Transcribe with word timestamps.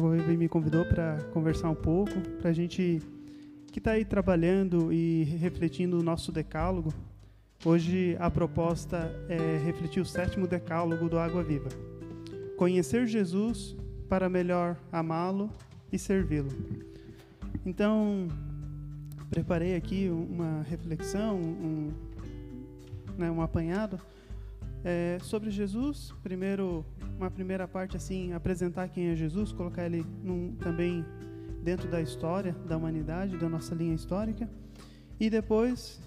Hoje 0.00 0.06
o 0.06 0.12
Água 0.12 0.16
Viva 0.16 0.38
me 0.38 0.48
convidou 0.48 0.84
para 0.86 1.18
conversar 1.32 1.68
um 1.68 1.74
pouco, 1.74 2.18
para 2.40 2.48
a 2.48 2.52
gente 2.54 3.02
que 3.70 3.78
está 3.78 3.92
aí 3.92 4.04
trabalhando 4.04 4.90
e 4.90 5.24
refletindo 5.24 5.98
o 5.98 6.02
nosso 6.02 6.32
decálogo. 6.32 6.92
Hoje 7.64 8.16
a 8.18 8.30
proposta 8.30 9.12
é 9.28 9.58
refletir 9.62 10.00
o 10.00 10.06
sétimo 10.06 10.46
decálogo 10.46 11.06
do 11.06 11.18
Água 11.18 11.42
Viva. 11.42 11.68
Conhecer 12.56 13.06
Jesus 13.06 13.76
para 14.08 14.26
melhor 14.28 14.74
amá-lo 14.90 15.50
e 15.92 15.98
servi-lo. 15.98 16.50
Então, 17.66 18.26
preparei 19.28 19.76
aqui 19.76 20.08
uma 20.08 20.62
reflexão, 20.62 21.36
um, 21.36 21.90
né, 23.18 23.30
um 23.30 23.42
apanhado 23.42 24.00
é, 24.82 25.18
sobre 25.20 25.50
Jesus. 25.50 26.14
Primeiro, 26.22 26.86
uma 27.20 27.30
primeira 27.30 27.68
parte 27.68 27.98
assim, 27.98 28.32
apresentar 28.32 28.88
quem 28.88 29.08
é 29.08 29.14
Jesus, 29.14 29.52
colocar 29.52 29.84
ele 29.84 30.06
num, 30.22 30.54
também 30.56 31.04
dentro 31.62 31.86
da 31.90 32.00
história 32.00 32.56
da 32.66 32.78
humanidade, 32.78 33.36
da 33.36 33.46
nossa 33.46 33.74
linha 33.74 33.94
histórica, 33.94 34.48
e 35.18 35.28
depois 35.28 36.00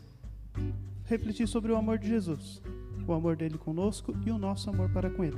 refletir 1.06 1.48
sobre 1.48 1.72
o 1.72 1.76
amor 1.76 2.00
de 2.00 2.08
Jesus, 2.08 2.64
o 3.08 3.14
amor 3.14 3.36
dele 3.36 3.60
conosco 3.60 4.16
e 4.26 4.32
o 4.32 4.40
nosso 4.40 4.72
amor 4.72 4.90
para 4.90 5.10
com 5.10 5.24
ele. 5.24 5.38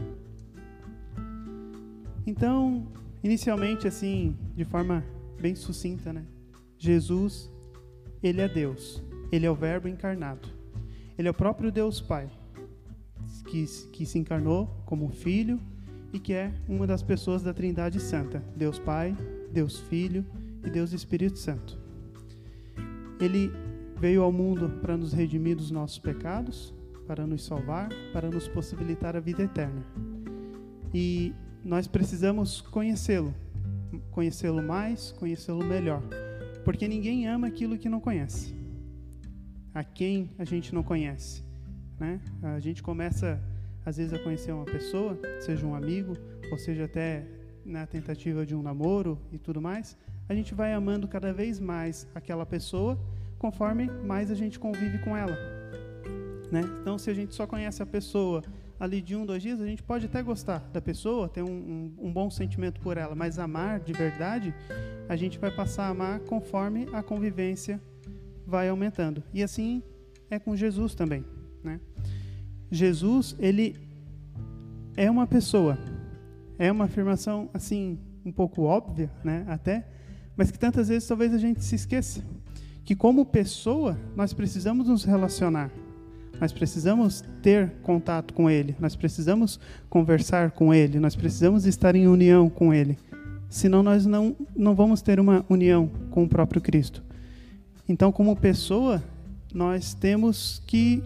Então, 2.26 2.88
inicialmente 3.22 3.86
assim, 3.86 4.36
de 4.56 4.64
forma 4.64 5.04
bem 5.42 5.56
sucinta, 5.56 6.14
né? 6.14 6.23
Jesus, 6.78 7.52
ele 8.23 8.39
é 8.39 8.48
Deus. 8.48 9.04
Ele 9.32 9.45
é 9.45 9.52
o 9.52 9.56
Verbo 9.56 9.89
encarnado. 9.89 10.48
Ele 11.17 11.28
é 11.28 11.32
o 11.32 11.34
próprio 11.34 11.72
Deus 11.72 12.00
Pai 12.00 12.30
que, 13.46 13.66
que 13.92 14.06
se 14.06 14.20
encarnou 14.20 14.68
como 14.86 15.10
filho 15.10 15.60
e 16.12 16.20
que 16.20 16.34
é 16.34 16.54
uma 16.68 16.88
das 16.88 17.04
pessoas 17.04 17.44
da 17.44 17.54
Trindade 17.54 18.00
Santa: 18.00 18.44
Deus 18.56 18.80
Pai, 18.80 19.16
Deus 19.52 19.80
Filho 19.80 20.26
e 20.66 20.70
Deus 20.70 20.92
Espírito 20.92 21.38
Santo. 21.38 21.80
Ele 23.20 23.52
veio 23.98 24.23
ao 24.23 24.32
mundo 24.32 24.70
para 24.82 24.98
nos 24.98 25.14
redimir 25.14 25.56
dos 25.56 25.72
nossos 25.72 26.00
pecados, 26.00 26.73
para 27.08 27.26
nos 27.26 27.46
salvar, 27.46 27.90
para 28.12 28.30
nos 28.30 28.48
possibilitar 28.48 29.16
a 29.16 29.20
vida 29.20 29.44
eterna. 29.44 29.86
E 30.94 31.34
nós 31.64 31.88
precisamos 31.88 32.62
conhecê-lo, 32.62 33.34
conhecê-lo 34.12 34.62
mais, 34.62 35.12
conhecê-lo 35.14 35.64
melhor, 35.64 36.02
porque 36.64 36.88
ninguém 36.88 37.28
ama 37.28 37.48
aquilo 37.48 37.78
que 37.78 37.90
não 37.90 38.00
conhece. 38.00 38.54
A 39.73 39.84
quem 39.84 40.32
a 40.38 40.46
gente 40.46 40.73
não 40.73 40.84
conhece? 40.84 41.45
Né? 42.00 42.20
A 42.42 42.60
gente 42.60 42.84
começa, 42.84 43.42
às 43.86 43.98
vezes, 43.98 44.14
a 44.14 44.20
conhecer 44.20 44.52
uma 44.52 44.66
pessoa, 44.66 45.18
seja 45.40 45.66
um 45.66 45.76
amigo, 45.76 46.18
ou 46.52 46.58
seja 46.58 46.86
até 46.86 47.26
na 47.66 47.86
tentativa 47.88 48.46
de 48.46 48.56
um 48.56 48.62
namoro 48.62 49.20
e 49.32 49.38
tudo 49.38 49.62
mais, 49.62 49.98
a 50.30 50.36
gente 50.36 50.54
vai 50.54 50.73
amando 50.73 51.08
cada 51.08 51.34
vez 51.34 51.60
mais 51.60 52.08
aquela 52.14 52.46
pessoa 52.46 53.00
conforme 53.38 53.90
mais 54.06 54.32
a 54.32 54.36
gente 54.36 54.60
convive 54.60 55.00
com 55.00 55.16
ela. 55.16 55.36
Né? 56.52 56.62
Então, 56.82 56.98
se 56.98 57.10
a 57.10 57.14
gente 57.14 57.34
só 57.34 57.48
conhece 57.48 57.82
a 57.82 57.86
pessoa 57.86 58.44
ali 58.80 59.02
de 59.02 59.16
um, 59.16 59.26
dois 59.26 59.42
dias, 59.42 59.62
a 59.62 59.66
gente 59.66 59.82
pode 59.82 60.06
até 60.06 60.22
gostar 60.22 60.60
da 60.72 60.82
pessoa, 60.82 61.30
ter 61.30 61.42
um, 61.42 61.48
um, 61.48 62.08
um, 62.08 62.14
bom 62.14 62.30
sentimento 62.30 62.80
por 62.82 62.98
ela, 62.98 63.16
mas 63.16 63.40
amar 63.40 63.80
de 63.80 63.94
verdade, 63.94 64.54
a 65.08 65.16
gente 65.16 65.40
vai 65.40 65.52
passar 65.52 65.86
a 65.86 65.89
amar 65.89 66.20
conforme 66.22 66.88
a 66.92 67.02
convivência 67.02 67.82
vai 68.45 68.70
aumentando. 68.70 69.23
E 69.34 69.42
assim 69.42 69.82
é 70.30 70.38
com 70.38 70.55
Jesus 70.55 70.94
também. 70.94 71.26
Né? 71.65 71.81
Jesus, 72.71 73.36
ele 73.39 73.76
é 74.95 75.11
uma 75.11 75.27
pessoa. 75.27 75.77
É 76.58 76.71
uma 76.71 76.86
afirmação 76.86 77.49
assim 77.53 77.99
um 78.26 78.31
pouco 78.31 78.61
óbvia, 78.64 79.11
né, 79.23 79.45
até, 79.48 79.86
mas 80.36 80.49
que 80.49 80.58
tantas 80.58 80.87
vezes 80.87 81.08
talvez 81.08 81.31
a 81.33 81.37
gente 81.37 81.64
se 81.64 81.75
esqueça 81.75 82.23
que 82.86 82.95
como 82.95 83.25
pessoa 83.25 83.98
nós 84.15 84.31
precisamos 84.31 84.87
nos 84.87 85.04
relacionar. 85.04 85.71
Nós 86.39 86.52
precisamos 86.52 87.23
ter 87.42 87.71
contato 87.81 88.33
com 88.33 88.49
ele, 88.49 88.75
nós 88.80 88.95
precisamos 88.95 89.59
conversar 89.89 90.52
com 90.52 90.73
ele, 90.73 90.99
nós 90.99 91.15
precisamos 91.15 91.65
estar 91.65 91.95
em 91.95 92.08
união 92.08 92.49
com 92.49 92.73
ele. 92.73 92.98
Senão 93.49 93.81
nós 93.81 94.05
não 94.05 94.36
não 94.55 94.75
vamos 94.75 95.02
ter 95.02 95.20
uma 95.20 95.45
união 95.49 95.89
com 96.11 96.23
o 96.23 96.30
próprio 96.30 96.61
Cristo. 96.61 97.04
Então, 97.87 98.11
como 98.11 98.36
pessoa, 98.36 99.02
nós 99.54 99.93
temos 99.93 100.61
que 100.67 101.02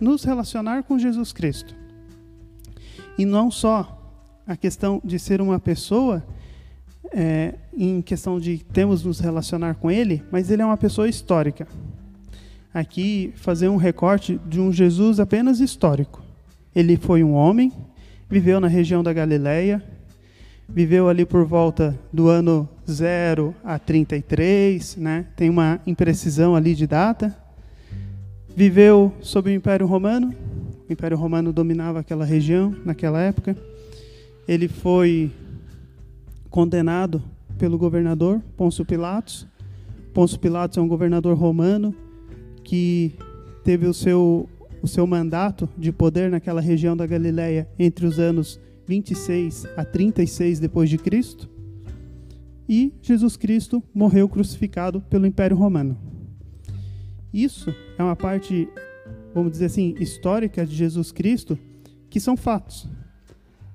nos 0.00 0.24
relacionar 0.24 0.82
com 0.82 0.98
Jesus 0.98 1.32
Cristo. 1.32 1.74
E 3.18 3.24
não 3.24 3.50
só 3.50 3.98
a 4.46 4.56
questão 4.56 5.00
de 5.04 5.18
ser 5.18 5.40
uma 5.40 5.58
pessoa, 5.58 6.24
é, 7.12 7.54
em 7.76 8.00
questão 8.00 8.38
de 8.38 8.58
temos 8.72 9.04
nos 9.04 9.20
relacionar 9.20 9.74
com 9.74 9.90
Ele, 9.90 10.22
mas 10.30 10.50
Ele 10.50 10.62
é 10.62 10.64
uma 10.64 10.76
pessoa 10.76 11.08
histórica. 11.08 11.66
Aqui, 12.72 13.32
fazer 13.36 13.68
um 13.68 13.76
recorte 13.76 14.40
de 14.46 14.60
um 14.60 14.72
Jesus 14.72 15.18
apenas 15.18 15.60
histórico. 15.60 16.22
Ele 16.74 16.96
foi 16.96 17.24
um 17.24 17.32
homem, 17.32 17.72
viveu 18.28 18.60
na 18.60 18.68
região 18.68 19.02
da 19.02 19.12
Galileia, 19.12 19.82
viveu 20.68 21.08
ali 21.08 21.24
por 21.24 21.44
volta 21.44 21.98
do 22.12 22.28
ano 22.28 22.68
0 22.88 23.54
a 23.64 23.78
33, 23.78 24.96
né? 24.96 25.26
tem 25.34 25.48
uma 25.48 25.80
imprecisão 25.86 26.54
ali 26.54 26.74
de 26.74 26.86
data, 26.86 27.36
viveu 28.58 29.12
sob 29.20 29.48
o 29.48 29.54
Império 29.54 29.86
Romano. 29.86 30.34
O 30.88 30.92
Império 30.92 31.16
Romano 31.16 31.52
dominava 31.52 32.00
aquela 32.00 32.24
região 32.24 32.74
naquela 32.84 33.20
época. 33.20 33.56
Ele 34.48 34.66
foi 34.66 35.30
condenado 36.50 37.22
pelo 37.56 37.78
governador 37.78 38.42
Pôncio 38.56 38.84
Pilatos. 38.84 39.46
Pôncio 40.12 40.40
Pilatos 40.40 40.76
é 40.76 40.80
um 40.80 40.88
governador 40.88 41.38
romano 41.38 41.94
que 42.64 43.14
teve 43.62 43.86
o 43.86 43.94
seu 43.94 44.48
o 44.82 44.88
seu 44.88 45.06
mandato 45.06 45.68
de 45.78 45.92
poder 45.92 46.28
naquela 46.28 46.60
região 46.60 46.96
da 46.96 47.06
Galileia 47.06 47.68
entre 47.78 48.06
os 48.06 48.18
anos 48.18 48.60
26 48.88 49.66
a 49.76 49.84
36 49.84 50.58
depois 50.58 50.90
de 50.90 50.98
Cristo. 50.98 51.48
E 52.68 52.92
Jesus 53.02 53.36
Cristo 53.36 53.80
morreu 53.94 54.28
crucificado 54.28 55.00
pelo 55.02 55.26
Império 55.26 55.56
Romano. 55.56 56.17
Isso 57.32 57.74
é 57.98 58.02
uma 58.02 58.16
parte, 58.16 58.68
vamos 59.34 59.52
dizer 59.52 59.66
assim, 59.66 59.94
histórica 59.98 60.64
de 60.64 60.74
Jesus 60.74 61.12
Cristo, 61.12 61.58
que 62.08 62.18
são 62.18 62.36
fatos. 62.36 62.88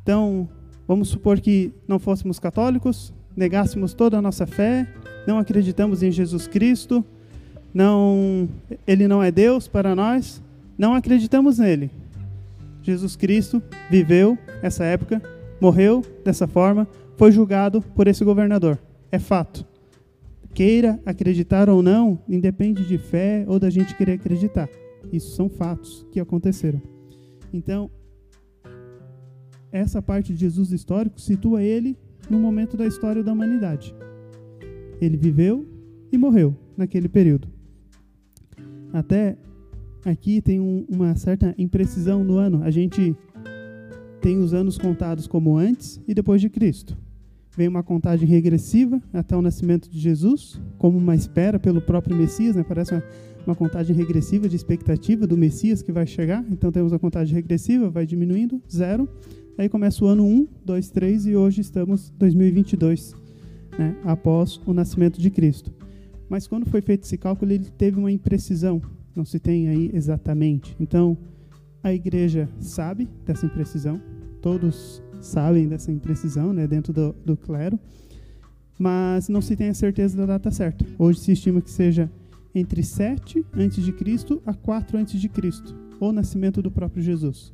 Então, 0.02 0.50
vamos 0.88 1.10
supor 1.10 1.40
que 1.40 1.72
não 1.88 2.00
fôssemos 2.00 2.40
católicos, 2.40 3.14
negássemos 3.36 3.94
toda 3.94 4.18
a 4.18 4.22
nossa 4.22 4.46
fé, 4.48 4.88
não 5.28 5.38
acreditamos 5.38 6.02
em 6.02 6.12
Jesus 6.12 6.48
Cristo, 6.48 7.06
não, 7.74 8.50
ele 8.86 9.08
não 9.08 9.22
é 9.22 9.32
Deus 9.32 9.68
para 9.68 9.96
nós, 9.96 10.42
não 10.78 10.94
acreditamos 10.94 11.60
nele. 11.60 11.92
Jesus 12.82 13.16
Cristo 13.16 13.62
viveu 13.90 14.38
essa 14.62 14.84
época, 14.84 15.22
morreu 15.62 16.04
dessa 16.26 16.48
forma, 16.48 16.88
foi 17.16 17.32
julgado 17.32 17.82
por 17.96 18.08
esse 18.08 18.26
governador. 18.26 18.78
É 19.12 19.20
fato 19.20 19.66
queira 20.54 21.00
acreditar 21.06 21.70
ou 21.70 21.82
não, 21.82 22.20
independe 22.30 22.86
de 22.86 22.98
fé 22.98 23.44
ou 23.48 23.60
da 23.60 23.70
gente 23.70 23.96
querer 23.96 24.14
acreditar. 24.14 24.70
Isso 25.12 25.36
são 25.36 25.50
fatos 25.50 26.06
que 26.12 26.20
aconteceram. 26.20 26.82
Então, 27.52 27.90
essa 29.72 30.02
parte 30.02 30.34
de 30.34 30.40
Jesus 30.40 30.72
histórico 30.72 31.20
situa 31.20 31.64
ele 31.64 31.98
no 32.30 32.40
momento 32.40 32.78
da 32.78 32.86
história 32.86 33.24
da 33.24 33.34
humanidade. 33.34 33.94
Ele 35.02 35.18
viveu 35.18 35.68
e 36.12 36.18
morreu 36.18 36.56
naquele 36.78 37.10
período. 37.10 37.48
Até 38.94 39.36
aqui 40.06 40.42
tem 40.42 40.60
um, 40.60 40.86
uma 40.88 41.16
certa 41.16 41.56
imprecisão 41.58 42.24
no 42.24 42.38
ano. 42.38 42.64
A 42.64 42.70
gente 42.70 43.16
tem 44.22 44.38
os 44.38 44.54
anos 44.54 44.78
contados 44.78 45.28
como 45.28 45.58
antes 45.58 46.00
e 46.08 46.14
depois 46.14 46.40
de 46.40 46.50
Cristo 46.50 46.98
vem 47.56 47.68
uma 47.68 47.84
contagem 47.84 48.28
regressiva 48.28 49.02
até 49.14 49.36
o 49.36 49.42
nascimento 49.42 49.90
de 49.90 50.00
Jesus, 50.00 50.60
como 50.78 50.98
uma 50.98 51.16
espera 51.16 51.60
pelo 51.60 51.82
próprio 51.82 52.16
Messias, 52.16 52.56
né? 52.56 52.64
parece 52.68 52.94
uma, 52.94 53.04
uma, 53.46 53.56
contagem 53.56 53.96
regressiva 53.96 54.50
de 54.50 54.56
expectativa 54.56 55.28
do 55.28 55.38
Messias 55.38 55.82
que 55.82 55.92
vai 55.92 56.08
chegar. 56.08 56.44
Então 56.50 56.72
temos 56.72 56.94
a 56.94 57.00
contagem 57.00 57.36
regressiva, 57.36 57.90
vai 57.90 58.06
diminuindo, 58.06 58.62
zero. 58.72 59.08
Aí 59.58 59.70
começa 59.70 60.04
o 60.04 60.08
ano 60.08 60.26
1, 60.26 60.48
2, 60.66 60.90
3 60.90 61.28
e 61.28 61.36
hoje 61.36 61.62
estamos 61.62 62.10
em 62.10 62.18
2022, 62.18 63.16
né? 63.78 63.96
após 64.04 64.60
o 64.66 64.74
nascimento 64.74 65.22
de 65.22 65.30
Cristo. 65.30 65.72
Mas 66.28 66.48
quando 66.48 66.66
foi 66.66 66.82
feito 66.82 67.04
esse 67.04 67.18
cálculo, 67.18 67.52
ele 67.52 67.66
teve 67.78 68.00
uma 68.00 68.12
imprecisão, 68.12 68.82
não 69.16 69.24
se 69.24 69.38
tem 69.38 69.68
aí 69.68 69.92
exatamente. 69.94 70.76
Então, 70.80 71.16
a 71.84 71.94
igreja 71.94 72.50
sabe 72.60 73.08
dessa 73.24 73.46
imprecisão, 73.46 74.02
todos 74.42 75.03
sabem 75.26 75.68
dessa 75.68 75.92
imprecisão 75.92 76.54
né, 76.54 76.68
dentro 76.68 76.92
do, 76.92 77.16
do 77.26 77.38
clero, 77.38 77.80
mas 78.78 79.30
não 79.30 79.42
se 79.42 79.56
tem 79.56 79.70
a 79.70 79.74
certeza 79.74 80.18
da 80.18 80.26
data 80.26 80.52
certa. 80.52 80.86
Hoje 80.98 81.20
se 81.20 81.32
estima 81.32 81.62
que 81.62 81.72
seja 81.72 82.10
entre 82.54 82.84
7 82.84 83.46
a.C. 83.54 84.42
a 84.46 84.54
4 84.54 84.98
a.C., 84.98 85.30
o 86.00 86.12
nascimento 86.12 86.62
do 86.62 86.70
próprio 86.70 87.02
Jesus. 87.02 87.54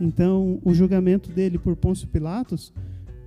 Então, 0.00 0.60
o 0.64 0.74
julgamento 0.74 1.30
dele 1.30 1.58
por 1.58 1.76
Pôncio 1.76 2.08
Pilatos 2.08 2.72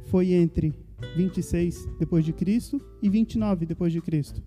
foi 0.06 0.34
entre 0.34 0.74
26 1.16 1.88
depois 2.00 2.26
de 2.26 2.34
Cristo 2.34 2.82
e 3.02 3.10
29 3.10 3.66
depois 3.66 3.94
de 3.94 4.02
Cristo. 4.02 4.42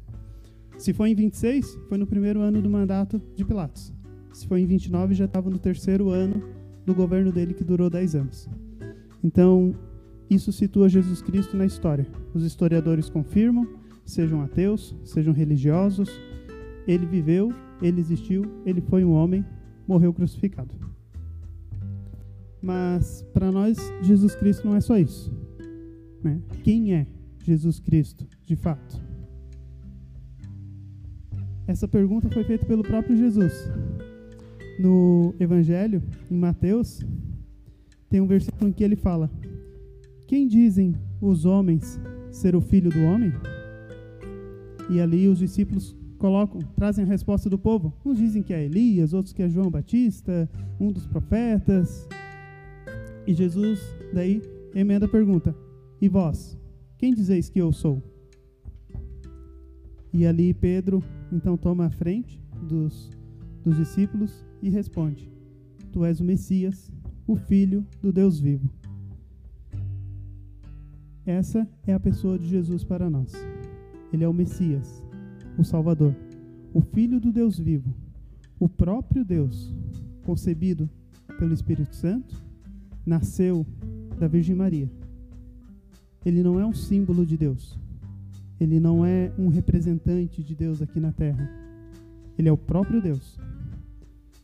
Se 0.77 0.93
foi 0.93 1.11
em 1.11 1.15
26, 1.15 1.79
foi 1.89 1.99
no 1.99 2.07
primeiro 2.07 2.41
ano 2.41 2.61
do 2.61 2.69
mandato 2.69 3.21
de 3.37 3.45
Pilatos. 3.45 3.93
Se 4.33 4.47
foi 4.47 4.61
em 4.61 4.67
29, 4.67 5.15
já 5.15 5.27
estava 5.27 5.51
no 5.51 5.59
terceiro 5.59 6.11
ano 6.11 6.43
do 6.85 6.95
governo 6.95 7.31
dele, 7.31 7.55
que 7.55 7.63
durou 7.63 7.89
10 7.89 8.15
anos. 8.17 8.49
Então, 9.23 9.75
isso 10.29 10.53
situa 10.53 10.89
Jesus 10.89 11.23
Cristo 11.23 11.57
na 11.57 11.67
história. 11.67 12.07
Os 12.35 12.43
historiadores 12.43 13.09
confirmam, 13.09 13.69
sejam 14.05 14.43
ateus, 14.43 14.97
sejam 15.05 15.33
religiosos, 15.33 16.09
ele 16.87 17.07
viveu, 17.07 17.53
ele 17.81 18.01
existiu, 18.01 18.45
ele 18.67 18.81
foi 18.81 19.05
um 19.05 19.13
homem, 19.13 19.45
morreu 19.87 20.13
crucificado. 20.13 20.75
Mas 22.61 23.23
para 23.33 23.51
nós, 23.51 23.77
Jesus 24.03 24.35
Cristo 24.35 24.67
não 24.67 24.77
é 24.77 24.81
só 24.81 24.97
isso. 24.97 25.33
Né? 26.23 26.41
Quem 26.63 26.95
é 26.95 27.07
Jesus 27.45 27.81
Cristo, 27.81 28.27
de 28.45 28.57
fato? 28.57 29.03
Essa 31.67 31.89
pergunta 31.89 32.29
foi 32.31 32.45
feita 32.45 32.65
pelo 32.67 32.83
próprio 32.83 33.17
Jesus. 33.17 33.53
No 34.79 35.35
Evangelho, 35.39 36.03
em 36.31 36.37
Mateus, 36.37 37.01
tem 38.13 38.21
um 38.21 38.27
versículo 38.27 38.69
em 38.69 38.73
que 38.75 38.85
ele 38.85 38.95
fala: 38.95 39.31
Quem 40.27 40.47
dizem 40.47 40.95
os 41.19 41.47
homens 41.47 41.99
ser 42.31 42.55
o 42.55 42.61
filho 42.61 42.91
do 42.91 43.01
homem? 43.05 43.33
E 44.91 45.01
ali 45.01 45.27
os 45.27 45.39
discípulos 45.39 45.97
colocam, 46.19 46.61
trazem 46.77 47.07
a 47.07 47.09
resposta 47.09 47.49
do 47.49 47.59
povo. 47.59 47.95
Uns 48.05 48.19
dizem 48.19 48.43
que 48.43 48.53
é 48.53 48.63
Elias, 48.63 49.15
outros 49.15 49.33
que 49.33 49.43
é 49.43 49.49
João 49.49 49.71
Batista, 49.71 50.47
um 50.79 50.93
dos 50.93 51.07
profetas. 51.07 52.07
E 53.27 53.33
Jesus 53.33 53.81
daí 54.13 54.43
emenda 54.75 55.07
a 55.07 55.09
pergunta: 55.09 55.57
E 55.99 56.07
vós, 56.07 56.59
quem 56.99 57.15
dizeis 57.15 57.49
que 57.49 57.61
eu 57.61 57.73
sou? 57.73 58.03
E 60.13 60.27
ali 60.27 60.53
Pedro 60.53 61.03
então 61.33 61.57
toma 61.57 61.87
a 61.87 61.91
frente 61.91 62.39
dos, 62.63 63.09
dos 63.65 63.75
discípulos 63.75 64.45
e 64.63 64.69
responde: 64.69 65.33
Tu 65.91 66.05
és 66.05 66.21
o 66.21 66.25
Messias, 66.25 66.93
o 67.27 67.37
Filho 67.37 67.87
do 68.01 68.13
Deus 68.13 68.39
vivo. 68.41 68.69
Essa 71.25 71.69
é 71.87 71.93
a 71.93 72.01
pessoa 72.01 72.39
de 72.39 72.49
Jesus 72.49 72.83
para 72.83 73.09
nós. 73.09 73.33
Ele 74.13 74.25
é 74.25 74.29
o 74.29 74.35
Messias, 74.35 75.03
o 75.57 75.65
Salvador, 75.65 76.15
o 76.75 76.81
Filho 76.81 77.21
do 77.21 77.33
Deus 77.33 77.59
vivo, 77.59 77.95
o 78.59 78.69
próprio 78.69 79.25
Deus, 79.25 79.75
concebido 80.25 80.89
pelo 81.39 81.55
Espírito 81.55 81.95
Santo, 81.95 82.43
nasceu 83.07 83.67
da 84.19 84.27
Virgem 84.27 84.55
Maria. 84.55 84.91
Ele 86.25 86.43
não 86.43 86.59
é 86.59 86.67
um 86.67 86.73
símbolo 86.73 87.25
de 87.25 87.37
Deus, 87.37 87.79
ele 88.61 88.79
não 88.79 89.05
é 89.05 89.33
um 89.39 89.49
representante 89.49 90.43
de 90.43 90.55
Deus 90.55 90.81
aqui 90.81 91.01
na 91.01 91.13
terra. 91.13 91.51
Ele 92.39 92.49
é 92.49 92.53
o 92.53 92.57
próprio 92.57 93.03
Deus. 93.03 93.39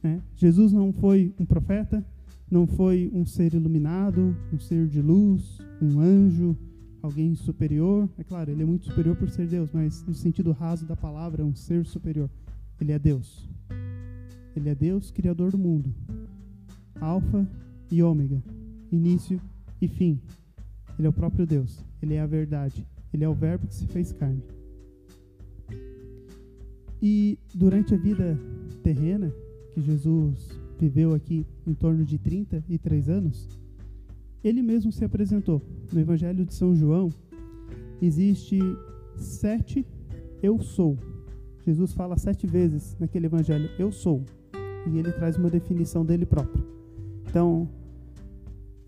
É? 0.02 0.18
Jesus 0.36 0.72
não 0.72 0.92
foi 0.92 1.32
um 1.38 1.44
profeta, 1.44 2.04
não 2.50 2.66
foi 2.66 3.10
um 3.12 3.26
ser 3.26 3.54
iluminado, 3.54 4.36
um 4.52 4.58
ser 4.58 4.86
de 4.86 5.02
luz, 5.02 5.58
um 5.80 6.00
anjo, 6.00 6.56
alguém 7.02 7.34
superior. 7.34 8.08
É 8.18 8.24
claro, 8.24 8.50
ele 8.50 8.62
é 8.62 8.66
muito 8.66 8.86
superior 8.86 9.16
por 9.16 9.28
ser 9.28 9.46
Deus, 9.46 9.70
mas 9.72 10.04
no 10.04 10.14
sentido 10.14 10.52
raso 10.52 10.86
da 10.86 10.96
palavra, 10.96 11.44
um 11.44 11.54
ser 11.54 11.84
superior. 11.84 12.30
Ele 12.80 12.92
é 12.92 12.98
Deus. 12.98 13.48
Ele 14.56 14.68
é 14.68 14.74
Deus, 14.74 15.10
criador 15.10 15.50
do 15.50 15.58
mundo. 15.58 15.94
Alfa 17.00 17.46
e 17.90 18.02
ômega, 18.02 18.42
início 18.90 19.40
e 19.80 19.86
fim. 19.86 20.20
Ele 20.98 21.06
é 21.06 21.10
o 21.10 21.12
próprio 21.12 21.46
Deus. 21.46 21.84
Ele 22.02 22.14
é 22.14 22.20
a 22.20 22.26
verdade. 22.26 22.86
Ele 23.12 23.24
é 23.24 23.28
o 23.28 23.34
Verbo 23.34 23.66
que 23.66 23.74
se 23.74 23.86
fez 23.86 24.12
carne. 24.12 24.42
E 27.00 27.38
durante 27.54 27.94
a 27.94 27.96
vida 27.96 28.38
terrena, 28.82 29.32
que 29.72 29.80
Jesus 29.80 30.57
viveu 30.78 31.14
aqui 31.14 31.46
em 31.66 31.74
torno 31.74 32.04
de 32.04 32.18
33 32.18 33.08
anos, 33.08 33.58
ele 34.42 34.62
mesmo 34.62 34.92
se 34.92 35.04
apresentou. 35.04 35.60
No 35.92 36.00
Evangelho 36.00 36.44
de 36.44 36.54
São 36.54 36.74
João, 36.74 37.10
existe 38.00 38.58
sete 39.16 39.84
eu 40.42 40.60
sou. 40.60 40.96
Jesus 41.66 41.92
fala 41.92 42.16
sete 42.16 42.46
vezes 42.46 42.96
naquele 42.98 43.26
evangelho, 43.26 43.68
eu 43.78 43.90
sou. 43.90 44.24
E 44.86 44.98
ele 44.98 45.12
traz 45.12 45.36
uma 45.36 45.50
definição 45.50 46.04
dele 46.04 46.24
próprio. 46.24 46.64
Então, 47.28 47.68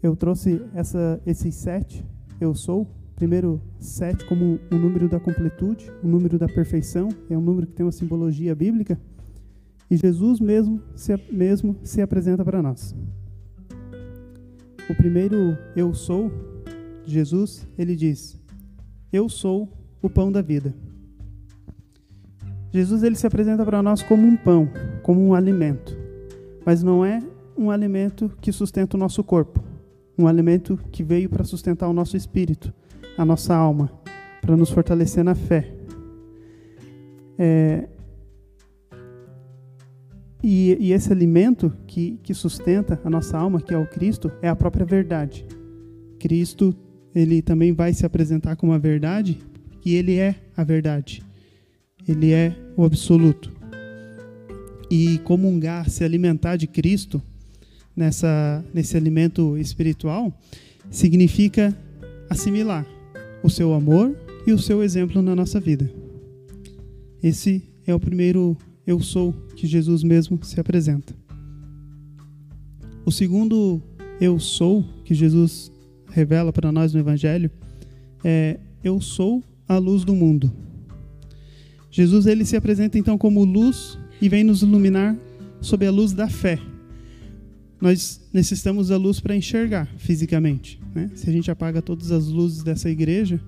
eu 0.02 0.16
trouxe 0.16 0.62
essa, 0.72 1.20
esses 1.26 1.54
sete 1.54 2.04
eu 2.40 2.54
sou 2.54 2.86
Primeiro, 3.20 3.60
sete 3.78 4.24
como 4.24 4.58
um 4.72 4.78
número 4.78 5.06
da 5.06 5.20
completude, 5.20 5.92
um 6.02 6.08
número 6.08 6.38
da 6.38 6.46
perfeição, 6.46 7.10
é 7.28 7.36
um 7.36 7.40
número 7.42 7.66
que 7.66 7.74
tem 7.74 7.84
uma 7.84 7.92
simbologia 7.92 8.54
bíblica. 8.54 8.98
E 9.90 9.96
Jesus 9.96 10.38
mesmo 10.38 10.80
se, 10.94 11.14
mesmo 11.32 11.76
se 11.82 12.00
apresenta 12.00 12.44
para 12.44 12.62
nós. 12.62 12.94
O 14.88 14.94
primeiro 14.94 15.58
eu 15.74 15.92
sou 15.92 16.30
Jesus, 17.04 17.66
ele 17.76 17.96
diz: 17.96 18.40
Eu 19.12 19.28
sou 19.28 19.68
o 20.00 20.08
pão 20.08 20.30
da 20.30 20.40
vida. 20.40 20.74
Jesus 22.72 23.02
ele 23.02 23.16
se 23.16 23.26
apresenta 23.26 23.64
para 23.64 23.82
nós 23.82 24.00
como 24.02 24.24
um 24.24 24.36
pão, 24.36 24.68
como 25.02 25.20
um 25.20 25.34
alimento, 25.34 25.98
mas 26.64 26.84
não 26.84 27.04
é 27.04 27.20
um 27.58 27.68
alimento 27.68 28.30
que 28.40 28.52
sustenta 28.52 28.96
o 28.96 29.00
nosso 29.00 29.24
corpo, 29.24 29.62
um 30.16 30.28
alimento 30.28 30.78
que 30.92 31.02
veio 31.02 31.28
para 31.28 31.42
sustentar 31.42 31.88
o 31.88 31.92
nosso 31.92 32.16
espírito, 32.16 32.72
a 33.18 33.24
nossa 33.24 33.56
alma, 33.56 33.90
para 34.40 34.56
nos 34.56 34.70
fortalecer 34.70 35.24
na 35.24 35.34
fé. 35.34 35.74
É, 37.36 37.88
e, 40.42 40.76
e, 40.80 40.92
esse 40.92 41.12
alimento 41.12 41.72
que, 41.86 42.18
que 42.22 42.32
sustenta 42.32 43.00
a 43.04 43.10
nossa 43.10 43.36
alma, 43.36 43.60
que 43.60 43.74
é 43.74 43.78
o 43.78 43.86
Cristo, 43.86 44.30
é 44.40 44.48
a 44.48 44.56
própria 44.56 44.86
verdade. 44.86 45.44
Cristo, 46.18 46.74
ele 47.14 47.42
também 47.42 47.72
vai 47.72 47.92
se 47.92 48.06
apresentar 48.06 48.56
como 48.56 48.72
a 48.72 48.78
verdade, 48.78 49.38
e 49.84 49.94
ele 49.94 50.16
é 50.16 50.34
a 50.56 50.64
verdade. 50.64 51.22
Ele 52.08 52.32
é 52.32 52.56
o 52.76 52.84
absoluto. 52.84 53.52
E 54.90 55.18
comungar, 55.18 55.88
se 55.88 56.02
alimentar 56.04 56.56
de 56.56 56.66
Cristo, 56.66 57.22
nessa, 57.94 58.64
nesse 58.72 58.96
alimento 58.96 59.58
espiritual, 59.58 60.32
significa 60.90 61.76
assimilar 62.28 62.86
o 63.42 63.50
seu 63.50 63.74
amor 63.74 64.16
e 64.46 64.52
o 64.52 64.58
seu 64.58 64.82
exemplo 64.82 65.20
na 65.20 65.36
nossa 65.36 65.60
vida. 65.60 65.90
Esse 67.22 67.62
é 67.86 67.94
o 67.94 68.00
primeiro 68.00 68.56
eu 68.90 68.98
sou 69.00 69.32
que 69.54 69.68
Jesus 69.68 70.02
mesmo 70.02 70.36
se 70.42 70.58
apresenta. 70.58 71.14
O 73.06 73.12
segundo 73.12 73.80
eu 74.20 74.40
sou 74.40 74.84
que 75.04 75.14
Jesus 75.14 75.70
revela 76.10 76.52
para 76.52 76.72
nós 76.72 76.92
no 76.92 76.98
Evangelho 76.98 77.52
é 78.24 78.58
eu 78.82 79.00
sou 79.00 79.44
a 79.68 79.78
luz 79.78 80.04
do 80.04 80.12
mundo. 80.12 80.52
Jesus 81.88 82.26
ele 82.26 82.44
se 82.44 82.56
apresenta 82.56 82.98
então 82.98 83.16
como 83.16 83.44
luz 83.44 83.96
e 84.20 84.28
vem 84.28 84.42
nos 84.42 84.62
iluminar 84.62 85.16
sob 85.60 85.86
a 85.86 85.90
luz 85.92 86.12
da 86.12 86.28
fé. 86.28 86.58
Nós 87.80 88.20
necessitamos 88.32 88.88
da 88.88 88.96
luz 88.96 89.20
para 89.20 89.36
enxergar 89.36 89.86
fisicamente. 89.98 90.80
Né? 90.92 91.12
Se 91.14 91.30
a 91.30 91.32
gente 91.32 91.48
apaga 91.48 91.80
todas 91.80 92.10
as 92.10 92.26
luzes 92.26 92.64
dessa 92.64 92.90
igreja 92.90 93.40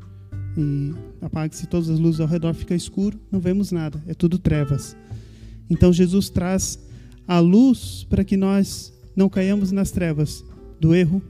e 0.56 0.92
apaga-se 1.20 1.66
todas 1.66 1.90
as 1.90 1.98
luzes 1.98 2.20
ao 2.20 2.28
redor, 2.28 2.54
fica 2.54 2.76
escuro, 2.76 3.20
não 3.30 3.40
vemos 3.40 3.72
nada, 3.72 4.00
é 4.06 4.14
tudo 4.14 4.38
trevas. 4.38 4.96
Então 5.72 5.90
Jesus 5.90 6.28
traz 6.28 6.78
a 7.26 7.38
luz 7.38 8.06
para 8.10 8.22
que 8.22 8.36
nós 8.36 8.92
não 9.16 9.26
caiamos 9.26 9.72
nas 9.72 9.90
trevas 9.90 10.44
do 10.78 10.94
erro, 10.94 11.22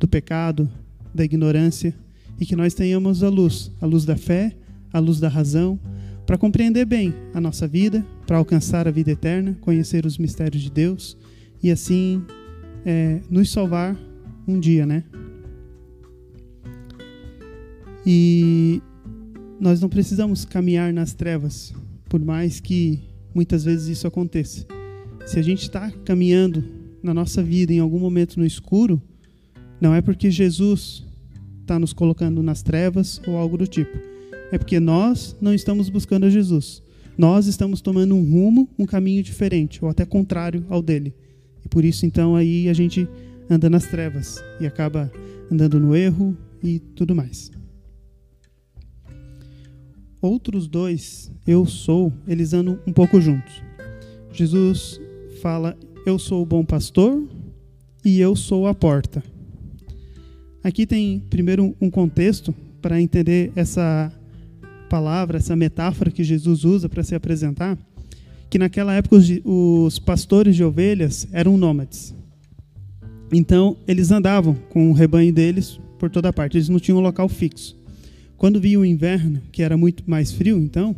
do 0.00 0.08
pecado, 0.08 0.70
da 1.14 1.22
ignorância 1.22 1.94
e 2.40 2.46
que 2.46 2.56
nós 2.56 2.72
tenhamos 2.72 3.22
a 3.22 3.28
luz, 3.28 3.70
a 3.82 3.86
luz 3.86 4.06
da 4.06 4.16
fé, 4.16 4.56
a 4.90 4.98
luz 4.98 5.20
da 5.20 5.28
razão, 5.28 5.78
para 6.24 6.38
compreender 6.38 6.86
bem 6.86 7.12
a 7.34 7.40
nossa 7.42 7.68
vida, 7.68 8.02
para 8.26 8.38
alcançar 8.38 8.88
a 8.88 8.90
vida 8.90 9.10
eterna, 9.10 9.54
conhecer 9.60 10.06
os 10.06 10.16
mistérios 10.16 10.62
de 10.62 10.70
Deus 10.70 11.14
e 11.62 11.70
assim 11.70 12.24
é, 12.86 13.20
nos 13.28 13.50
salvar 13.50 13.94
um 14.48 14.58
dia, 14.58 14.86
né? 14.86 15.04
E 18.06 18.80
nós 19.60 19.78
não 19.78 19.90
precisamos 19.90 20.46
caminhar 20.46 20.90
nas 20.90 21.12
trevas, 21.12 21.74
por 22.08 22.24
mais 22.24 22.60
que 22.60 23.12
muitas 23.34 23.64
vezes 23.64 23.88
isso 23.88 24.06
aconteça. 24.06 24.66
Se 25.26 25.38
a 25.38 25.42
gente 25.42 25.62
está 25.62 25.90
caminhando 26.04 26.64
na 27.02 27.12
nossa 27.12 27.42
vida 27.42 27.72
em 27.72 27.78
algum 27.78 27.98
momento 27.98 28.38
no 28.38 28.46
escuro, 28.46 29.00
não 29.80 29.94
é 29.94 30.00
porque 30.00 30.30
Jesus 30.30 31.04
está 31.60 31.78
nos 31.78 31.92
colocando 31.92 32.42
nas 32.42 32.62
trevas 32.62 33.20
ou 33.26 33.36
algo 33.36 33.58
do 33.58 33.66
tipo. 33.66 33.98
É 34.52 34.58
porque 34.58 34.78
nós 34.78 35.36
não 35.40 35.52
estamos 35.52 35.88
buscando 35.88 36.26
a 36.26 36.30
Jesus. 36.30 36.82
Nós 37.16 37.46
estamos 37.46 37.80
tomando 37.80 38.14
um 38.14 38.30
rumo, 38.30 38.68
um 38.78 38.86
caminho 38.86 39.22
diferente, 39.22 39.84
ou 39.84 39.90
até 39.90 40.04
contrário 40.04 40.64
ao 40.68 40.82
dele. 40.82 41.14
E 41.64 41.68
por 41.68 41.84
isso, 41.84 42.04
então, 42.04 42.36
aí 42.36 42.68
a 42.68 42.72
gente 42.72 43.08
anda 43.48 43.70
nas 43.70 43.86
trevas 43.86 44.42
e 44.60 44.66
acaba 44.66 45.10
andando 45.50 45.78
no 45.78 45.94
erro, 45.94 46.36
e 46.64 46.78
tudo 46.78 47.14
mais. 47.14 47.52
Outros 50.24 50.66
dois, 50.66 51.30
eu 51.46 51.66
sou, 51.66 52.10
eles 52.26 52.54
andam 52.54 52.78
um 52.86 52.94
pouco 52.94 53.20
juntos. 53.20 53.62
Jesus 54.32 54.98
fala, 55.42 55.76
eu 56.06 56.18
sou 56.18 56.40
o 56.40 56.46
bom 56.46 56.64
pastor 56.64 57.28
e 58.02 58.20
eu 58.20 58.34
sou 58.34 58.66
a 58.66 58.72
porta. 58.72 59.22
Aqui 60.62 60.86
tem 60.86 61.20
primeiro 61.28 61.76
um 61.78 61.90
contexto 61.90 62.54
para 62.80 62.98
entender 62.98 63.52
essa 63.54 64.10
palavra, 64.88 65.36
essa 65.36 65.54
metáfora 65.54 66.10
que 66.10 66.24
Jesus 66.24 66.64
usa 66.64 66.88
para 66.88 67.02
se 67.02 67.14
apresentar, 67.14 67.76
que 68.48 68.58
naquela 68.58 68.94
época 68.94 69.16
os, 69.44 69.98
pastores 69.98 70.56
de 70.56 70.64
ovelhas 70.64 71.28
eram 71.32 71.58
nômades. 71.58 72.14
Então, 73.30 73.76
eles 73.86 74.10
andavam 74.10 74.54
com 74.70 74.90
o 74.90 74.94
rebanho 74.94 75.34
deles 75.34 75.78
por 75.98 76.08
toda 76.08 76.32
parte, 76.32 76.56
eles 76.56 76.70
não 76.70 76.78
tinham 76.78 76.96
um 76.96 77.02
local 77.02 77.28
fixo. 77.28 77.83
Quando 78.36 78.60
vinha 78.60 78.78
o 78.78 78.84
inverno, 78.84 79.40
que 79.52 79.62
era 79.62 79.76
muito 79.76 80.02
mais 80.06 80.32
frio, 80.32 80.58
então, 80.58 80.94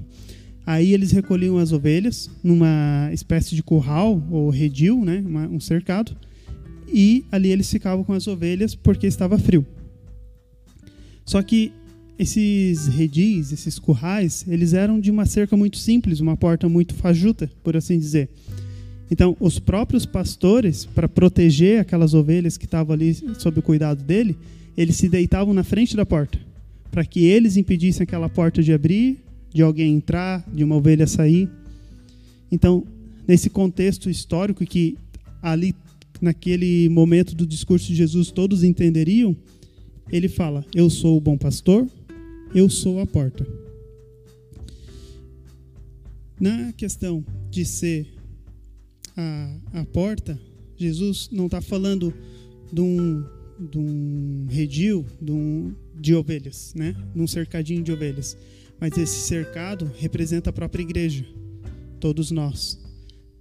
aí 0.66 0.93
eles 0.93 1.12
recolhiam 1.12 1.59
as 1.59 1.73
ovelhas 1.73 2.31
numa 2.43 3.11
espécie 3.12 3.55
de 3.55 3.62
curral 3.62 4.23
ou 4.31 4.50
redil, 4.50 5.05
né, 5.05 5.23
uma, 5.25 5.47
um 5.47 5.61
cercado, 5.61 6.16
e 6.93 7.25
ali 7.31 7.50
eles 7.50 7.71
ficavam 7.71 8.05
com 8.05 8.12
as 8.12 8.26
ovelhas 8.26 8.75
porque 8.75 9.07
estava 9.07 9.38
frio. 9.38 9.66
Só 11.25 11.43
que 11.43 11.73
esses 12.19 12.87
redis, 12.87 13.52
esses 13.52 13.78
currais, 13.78 14.45
eles 14.49 14.73
eram 14.73 14.99
de 14.99 15.11
uma 15.11 15.26
cerca 15.26 15.57
muito 15.57 15.76
simples, 15.76 16.21
uma 16.21 16.37
porta 16.37 16.69
muito 16.69 16.95
fajuta, 16.95 17.50
por 17.62 17.76
assim 17.76 17.99
dizer. 17.99 18.31
Então, 19.11 19.37
os 19.38 19.59
próprios 19.59 20.07
pastores, 20.07 20.85
para 20.85 21.09
proteger 21.09 21.81
aquelas 21.81 22.14
ovelhas 22.14 22.57
que 22.57 22.64
estavam 22.64 22.95
ali 22.95 23.14
sob 23.38 23.59
o 23.59 23.62
cuidado 23.62 24.02
dele, 24.02 24.37
eles 24.76 24.97
se 24.97 25.09
deitavam 25.09 25.55
na 25.55 25.62
frente 25.62 25.95
da 25.95 26.05
porta, 26.05 26.38
para 26.97 27.05
que 27.05 27.26
eles 27.26 27.59
impedissem 27.59 28.05
aquela 28.05 28.26
porta 28.26 28.62
de 28.62 28.73
abrir, 28.73 29.23
de 29.53 29.61
alguém 29.61 29.97
entrar, 29.97 30.43
de 30.50 30.65
uma 30.65 30.76
ovelha 30.76 31.07
sair. 31.07 31.47
Então, 32.50 32.87
nesse 33.29 33.50
contexto 33.50 34.09
histórico 34.09 34.65
que 34.65 34.97
ali 35.43 35.75
naquele 36.23 36.88
momento 36.88 37.35
do 37.35 37.47
discurso 37.47 37.88
de 37.88 37.95
Jesus 37.95 38.31
todos 38.31 38.65
entenderiam, 38.65 39.37
ele 40.11 40.26
fala: 40.26 40.65
Eu 40.75 40.88
sou 40.88 41.19
o 41.19 41.21
bom 41.21 41.37
pastor, 41.37 41.87
eu 42.55 42.67
sou 42.71 42.99
a 42.99 43.05
porta. 43.05 43.47
Na 46.41 46.73
questão 46.73 47.23
de 47.50 47.67
ser 47.67 48.07
a, 49.15 49.55
a 49.75 49.85
porta, 49.85 50.41
Jesus 50.79 51.29
não 51.31 51.45
está 51.45 51.61
falando 51.61 52.11
de 52.73 52.81
um, 52.81 53.23
de 53.71 53.79
um 53.79 54.47
redil 54.49 55.05
de, 55.21 55.31
um, 55.31 55.75
de 55.99 56.15
ovelhas, 56.15 56.73
né? 56.75 56.95
de 57.15 57.21
um 57.21 57.26
cercadinho 57.26 57.83
de 57.83 57.93
ovelhas. 57.93 58.37
Mas 58.81 58.97
esse 58.99 59.21
cercado 59.21 59.91
representa 59.99 60.50
a 60.50 60.53
própria 60.53 60.83
igreja, 60.83 61.25
todos 61.99 62.31
nós. 62.31 62.79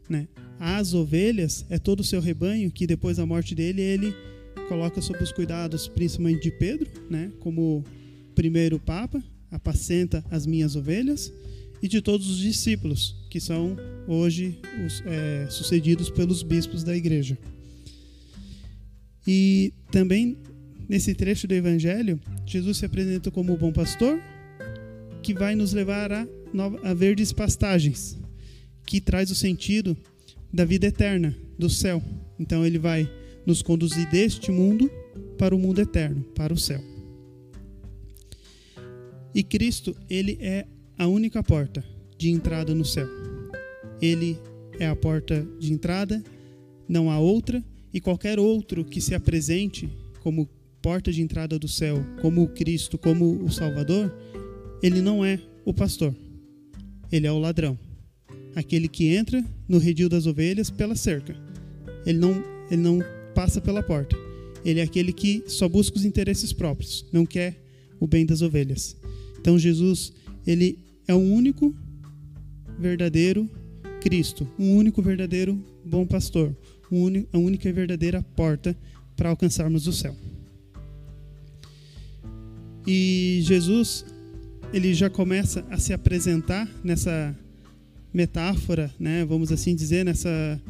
Né? 0.10 0.28
As 0.60 0.94
ovelhas 0.94 1.66
é 1.70 1.78
todo 1.78 2.00
o 2.00 2.04
seu 2.04 2.22
rebanho 2.22 2.72
que 2.72 2.88
depois 2.88 3.18
da 3.18 3.26
morte 3.26 3.54
dele 3.54 3.82
ele 3.82 4.16
coloca 4.68 5.02
sob 5.02 5.22
os 5.22 5.32
cuidados 5.32 5.88
principalmente 5.88 6.44
de 6.44 6.52
Pedro, 6.52 6.90
né, 7.10 7.32
como 7.40 7.84
primeiro 8.34 8.80
papa, 8.80 9.24
apacenta 9.52 10.24
as 10.30 10.46
minhas 10.46 10.76
ovelhas 10.76 11.32
e 11.82 11.88
de 11.88 12.02
todos 12.02 12.28
os 12.30 12.38
discípulos 12.38 13.16
que 13.30 13.40
são 13.40 13.78
hoje 14.08 14.58
os, 14.86 15.04
é, 15.06 15.48
sucedidos 15.50 16.10
pelos 16.10 16.42
bispos 16.42 16.84
da 16.84 16.96
igreja. 16.96 17.38
E 19.28 19.74
também 19.92 20.38
nesse 20.88 21.14
trecho 21.14 21.48
do 21.48 21.54
Evangelho, 21.54 22.20
Jesus 22.46 22.78
se 22.78 22.86
apresenta 22.86 23.32
como 23.32 23.54
o 23.54 23.58
bom 23.58 23.72
pastor 23.72 24.20
que 25.22 25.34
vai 25.34 25.56
nos 25.56 25.74
levar 25.74 26.12
a, 26.12 26.28
a 26.84 26.94
verdes 26.94 27.34
pastagens, 27.34 28.18
que 28.86 29.02
traz 29.02 29.32
o 29.32 29.36
sentido 29.36 29.98
da 30.54 30.64
vida 30.64 30.88
eterna, 30.88 31.36
do 31.58 31.70
céu. 31.70 32.02
Então 32.40 32.66
ele 32.66 32.78
vai 32.78 33.10
nos 33.46 33.62
conduzir 33.62 34.10
deste 34.10 34.52
mundo 34.52 34.90
para 35.38 35.56
o 35.56 35.60
mundo 35.60 35.82
eterno, 35.82 36.24
para 36.36 36.54
o 36.54 36.58
céu. 36.58 36.82
E 39.34 39.44
Cristo, 39.44 39.96
ele 40.10 40.38
é 40.40 40.66
a 40.98 41.08
única 41.08 41.44
porta 41.44 41.84
de 42.18 42.30
entrada 42.30 42.74
no 42.74 42.86
céu. 42.86 43.08
Ele 44.02 44.38
é 44.80 44.88
a 44.88 44.96
porta 44.96 45.46
de 45.60 45.74
entrada, 45.74 46.24
não 46.88 47.10
há 47.10 47.20
outra, 47.20 47.64
e 47.94 48.00
qualquer 48.00 48.40
outro 48.40 48.86
que 48.86 49.02
se 49.02 49.16
apresente 49.16 49.90
como 50.22 50.50
porta 50.86 51.12
de 51.12 51.20
entrada 51.20 51.58
do 51.58 51.68
céu, 51.68 52.06
como 52.22 52.44
o 52.44 52.48
Cristo, 52.48 52.96
como 52.96 53.44
o 53.44 53.52
Salvador, 53.52 54.16
ele 54.84 55.02
não 55.02 55.26
é 55.26 55.40
o 55.66 55.74
pastor. 55.74 56.16
Ele 57.12 57.26
é 57.26 57.32
o 57.32 57.40
ladrão 57.40 57.76
aquele 58.56 58.88
que 58.88 59.08
entra 59.08 59.44
no 59.68 59.80
redil 59.80 60.08
das 60.08 60.28
ovelhas 60.28 60.70
pela 60.70 60.96
cerca. 60.96 61.36
Ele 62.06 62.20
não, 62.20 62.44
ele 62.70 62.84
não 62.84 63.00
passa 63.34 63.60
pela 63.60 63.82
porta. 63.82 64.16
Ele 64.64 64.80
é 64.80 64.84
aquele 64.84 65.12
que 65.12 65.44
só 65.48 65.68
busca 65.68 65.98
os 65.98 66.06
interesses 66.06 66.54
próprios, 66.54 67.04
não 67.12 67.26
quer 67.26 67.60
o 68.00 68.06
bem 68.06 68.24
das 68.24 68.44
ovelhas. 68.44 68.96
Então 69.40 69.58
Jesus, 69.58 70.14
ele 70.46 70.78
é 71.08 71.16
o 71.16 71.20
único 71.20 71.76
verdadeiro 72.78 73.50
Cristo, 74.02 74.48
o 74.56 74.64
único 74.64 75.02
verdadeiro 75.02 75.60
bom 75.84 76.06
pastor, 76.06 76.56
a 77.34 77.38
única 77.40 77.68
e 77.68 77.72
verdadeira 77.74 78.22
porta 78.36 78.78
para 79.16 79.30
alcançarmos 79.30 79.88
o 79.88 79.92
céu. 79.92 80.16
E 82.86 83.40
Jesus, 83.44 84.06
ele 84.72 84.94
já 84.94 85.10
começa 85.10 85.66
a 85.70 85.78
se 85.78 85.94
apresentar 85.94 86.70
nessa 86.84 87.36
metáfora, 88.14 88.94
né, 89.00 89.26
vamos 89.26 89.52
assim 89.52 89.76
dizer, 89.76 90.06
nessa 90.06 90.62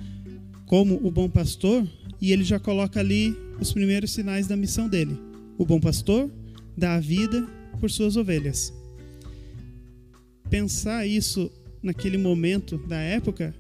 como 0.65 0.99
o 1.05 1.11
bom 1.11 1.29
pastor, 1.29 1.87
e 2.19 2.31
ele 2.31 2.43
já 2.43 2.59
coloca 2.59 2.99
ali 2.99 3.35
os 3.59 3.71
primeiros 3.71 4.11
sinais 4.11 4.47
da 4.47 4.55
missão 4.55 4.89
dele. 4.89 5.17
O 5.57 5.65
bom 5.65 5.79
pastor 5.79 6.29
dá 6.75 6.95
a 6.95 6.99
vida 6.99 7.47
por 7.79 7.91
suas 7.91 8.17
ovelhas. 8.17 8.73
Pensar 10.49 11.05
isso 11.05 11.51
naquele 11.83 12.17
momento 12.17 12.77
da 12.77 12.99
época 12.99 13.53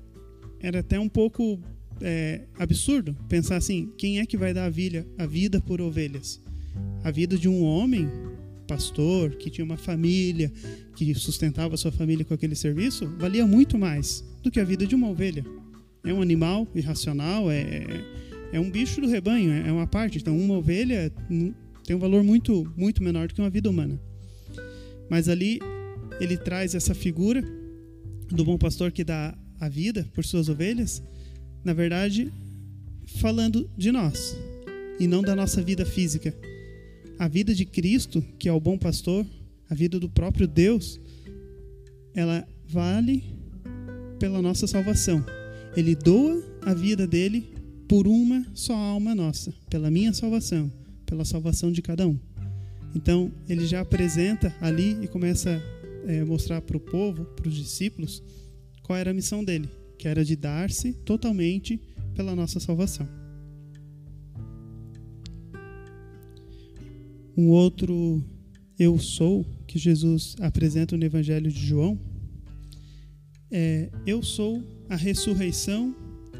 era 0.59 0.79
até 0.79 0.99
um 0.99 1.09
pouco 1.09 1.59
é, 2.01 2.41
absurdo. 2.57 3.15
Pensar 3.29 3.57
assim: 3.57 3.91
quem 3.97 4.19
é 4.19 4.25
que 4.25 4.37
vai 4.37 4.53
dar 4.53 4.65
a 4.65 4.69
vida, 4.69 5.05
a 5.17 5.25
vida 5.25 5.61
por 5.61 5.79
ovelhas? 5.79 6.41
A 7.03 7.11
vida 7.11 7.37
de 7.37 7.47
um 7.47 7.63
homem 7.63 8.09
pastor, 8.65 9.31
que 9.31 9.49
tinha 9.49 9.63
uma 9.65 9.77
família, 9.77 10.51
que 10.95 11.13
sustentava 11.15 11.77
sua 11.77 11.91
família 11.91 12.25
com 12.25 12.33
aquele 12.33 12.55
serviço, 12.55 13.07
valia 13.17 13.45
muito 13.45 13.77
mais 13.77 14.23
do 14.43 14.51
que 14.51 14.59
a 14.59 14.63
vida 14.63 14.85
de 14.85 14.95
uma 14.95 15.09
ovelha. 15.09 15.45
É 16.03 16.13
um 16.13 16.21
animal 16.21 16.67
irracional, 16.75 17.49
é, 17.49 17.85
é 18.51 18.59
um 18.59 18.69
bicho 18.69 19.01
do 19.01 19.07
rebanho, 19.07 19.51
é 19.51 19.71
uma 19.71 19.87
parte. 19.87 20.17
Então, 20.17 20.37
uma 20.37 20.57
ovelha 20.57 21.11
tem 21.83 21.95
um 21.95 21.99
valor 21.99 22.23
muito, 22.23 22.71
muito 22.75 23.03
menor 23.03 23.27
do 23.27 23.33
que 23.33 23.41
uma 23.41 23.49
vida 23.49 23.69
humana. 23.69 23.99
Mas 25.09 25.29
ali 25.29 25.59
ele 26.19 26.37
traz 26.37 26.75
essa 26.75 26.93
figura 26.93 27.43
do 28.31 28.43
bom 28.43 28.57
pastor 28.57 28.91
que 28.91 29.03
dá 29.03 29.37
a 29.59 29.69
vida 29.69 30.07
por 30.13 30.23
suas 30.25 30.49
ovelhas, 30.49 31.01
na 31.63 31.73
verdade, 31.73 32.31
falando 33.19 33.69
de 33.77 33.91
nós 33.91 34.37
e 34.99 35.07
não 35.07 35.21
da 35.21 35.35
nossa 35.35 35.61
vida 35.61 35.85
física 35.85 36.33
a 37.17 37.27
vida 37.27 37.53
de 37.53 37.65
Cristo, 37.65 38.23
que 38.37 38.49
é 38.49 38.51
o 38.51 38.59
bom 38.59 38.77
pastor, 38.77 39.25
a 39.69 39.75
vida 39.75 39.99
do 39.99 40.09
próprio 40.09 40.47
Deus, 40.47 40.99
ela 42.13 42.47
vale 42.67 43.23
pela 44.19 44.41
nossa 44.41 44.67
salvação. 44.67 45.23
Ele 45.75 45.95
doa 45.95 46.43
a 46.61 46.73
vida 46.73 47.05
dele 47.05 47.53
por 47.87 48.07
uma 48.07 48.45
só 48.53 48.73
alma 48.73 49.13
nossa, 49.13 49.53
pela 49.69 49.91
minha 49.91 50.13
salvação, 50.13 50.71
pela 51.05 51.25
salvação 51.25 51.71
de 51.71 51.81
cada 51.81 52.07
um. 52.07 52.17
Então, 52.95 53.31
ele 53.47 53.65
já 53.65 53.81
apresenta 53.81 54.55
ali 54.61 54.97
e 55.01 55.07
começa 55.07 55.61
a 56.07 56.11
é, 56.11 56.23
mostrar 56.23 56.61
para 56.61 56.77
o 56.77 56.79
povo, 56.79 57.25
para 57.25 57.49
os 57.49 57.55
discípulos, 57.55 58.23
qual 58.81 58.97
era 58.97 59.11
a 59.11 59.13
missão 59.13 59.43
dele, 59.43 59.69
que 59.97 60.07
era 60.07 60.23
de 60.23 60.35
dar-se 60.35 60.93
totalmente 60.93 61.79
pela 62.15 62.35
nossa 62.35 62.59
salvação. 62.59 63.07
Um 67.37 67.49
outro 67.49 68.23
eu 68.79 68.97
sou 68.97 69.45
que 69.67 69.77
Jesus 69.77 70.35
apresenta 70.39 70.95
no 70.95 71.03
Evangelho 71.03 71.51
de 71.51 71.65
João 71.65 71.99
é: 73.51 73.89
Eu 74.05 74.23
sou 74.23 74.63
a 74.89 74.95
ressurreição 74.95 75.95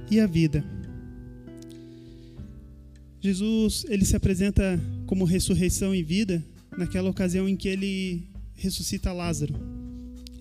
e 0.10 0.20
a 0.20 0.28
vida. 0.28 0.64
Jesus 3.20 3.86
ele 3.90 4.06
se 4.06 4.16
apresenta 4.16 4.80
como 5.06 5.26
ressurreição 5.26 5.96
e 5.96 6.04
vida 6.04 6.44
naquela 6.78 7.10
ocasião 7.10 7.50
em 7.50 7.56
que 7.56 7.68
ele 7.68 8.30
ressuscita 8.54 9.12
Lázaro. 9.12 9.56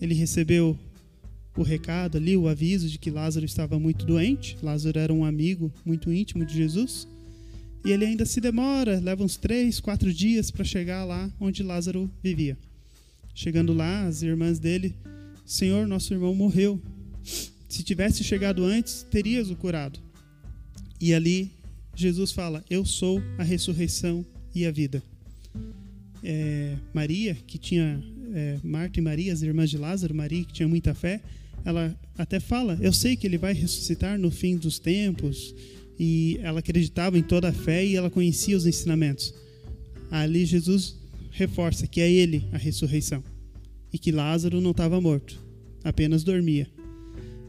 Ele 0.01 0.15
recebeu 0.15 0.79
o 1.57 1.63
recado 1.63 2.19
ali, 2.19 2.37
o 2.37 2.49
aviso 2.49 2.89
de 2.89 2.99
que 2.99 3.11
Lázaro 3.11 3.47
estava 3.47 3.79
muito 3.79 4.05
doente. 4.05 4.57
Lázaro 4.63 4.99
era 4.99 5.13
um 5.13 5.25
amigo 5.25 5.73
muito 5.85 6.13
íntimo 6.13 6.45
de 6.45 6.55
Jesus. 6.55 7.09
E 7.85 7.93
ele 7.93 8.07
ainda 8.07 8.25
se 8.25 8.41
demora, 8.41 8.99
leva 8.99 9.23
uns 9.23 9.37
três, 9.37 9.79
quatro 9.79 10.13
dias 10.13 10.51
para 10.51 10.65
chegar 10.65 11.05
lá 11.05 11.31
onde 11.39 11.63
Lázaro 11.63 12.11
vivia. 12.23 12.57
Chegando 13.35 13.75
lá, 13.75 14.07
as 14.07 14.23
irmãs 14.23 14.59
dele, 14.59 14.95
Senhor, 15.45 15.87
nosso 15.87 16.15
irmão 16.15 16.35
morreu. 16.35 16.81
Se 17.69 17.83
tivesse 17.83 18.25
chegado 18.25 18.65
antes, 18.65 19.05
terias 19.11 19.51
o 19.51 19.57
curado. 19.57 19.99
E 21.01 21.13
ali 21.13 21.51
Jesus 21.95 22.33
fala: 22.33 22.65
Eu 22.71 22.85
sou 22.87 23.21
a 23.37 23.43
ressurreição 23.43 24.25
e 24.55 24.65
a 24.65 24.71
vida. 24.71 25.03
É, 26.23 26.77
Maria, 26.95 27.35
que 27.47 27.59
tinha 27.59 28.03
é, 28.33 28.59
Marta 28.63 28.99
e 28.99 29.03
Maria, 29.03 29.33
as 29.33 29.43
irmãs 29.43 29.69
de 29.69 29.77
Lázaro, 29.77 30.15
Maria, 30.15 30.45
que 30.45 30.53
tinha 30.53 30.69
muita 30.69 30.95
fé, 30.95 31.21
ela 31.65 31.95
até 32.17 32.41
fala: 32.41 32.79
Eu 32.81 32.93
sei 32.93 33.17
que 33.17 33.27
ele 33.27 33.37
vai 33.37 33.53
ressuscitar 33.53 34.19
no 34.19 34.31
fim 34.31 34.57
dos 34.57 34.79
tempos. 34.79 35.55
E 35.99 36.39
ela 36.43 36.61
acreditava 36.61 37.19
em 37.19 37.23
toda 37.23 37.49
a 37.49 37.53
fé 37.53 37.85
e 37.85 37.97
ela 37.97 38.11
conhecia 38.11 38.57
os 38.57 38.67
ensinamentos. 38.67 39.35
Ali 40.11 40.45
Jesus 40.45 40.99
reforça 41.31 41.87
que 41.87 42.01
é 42.01 42.11
ele 42.11 42.47
a 42.53 42.57
ressurreição 42.57 43.23
e 43.93 43.99
que 43.99 44.11
Lázaro 44.11 44.61
não 44.61 44.73
estava 44.73 45.01
morto, 45.01 45.41
apenas 45.85 46.25
dormia. 46.25 46.69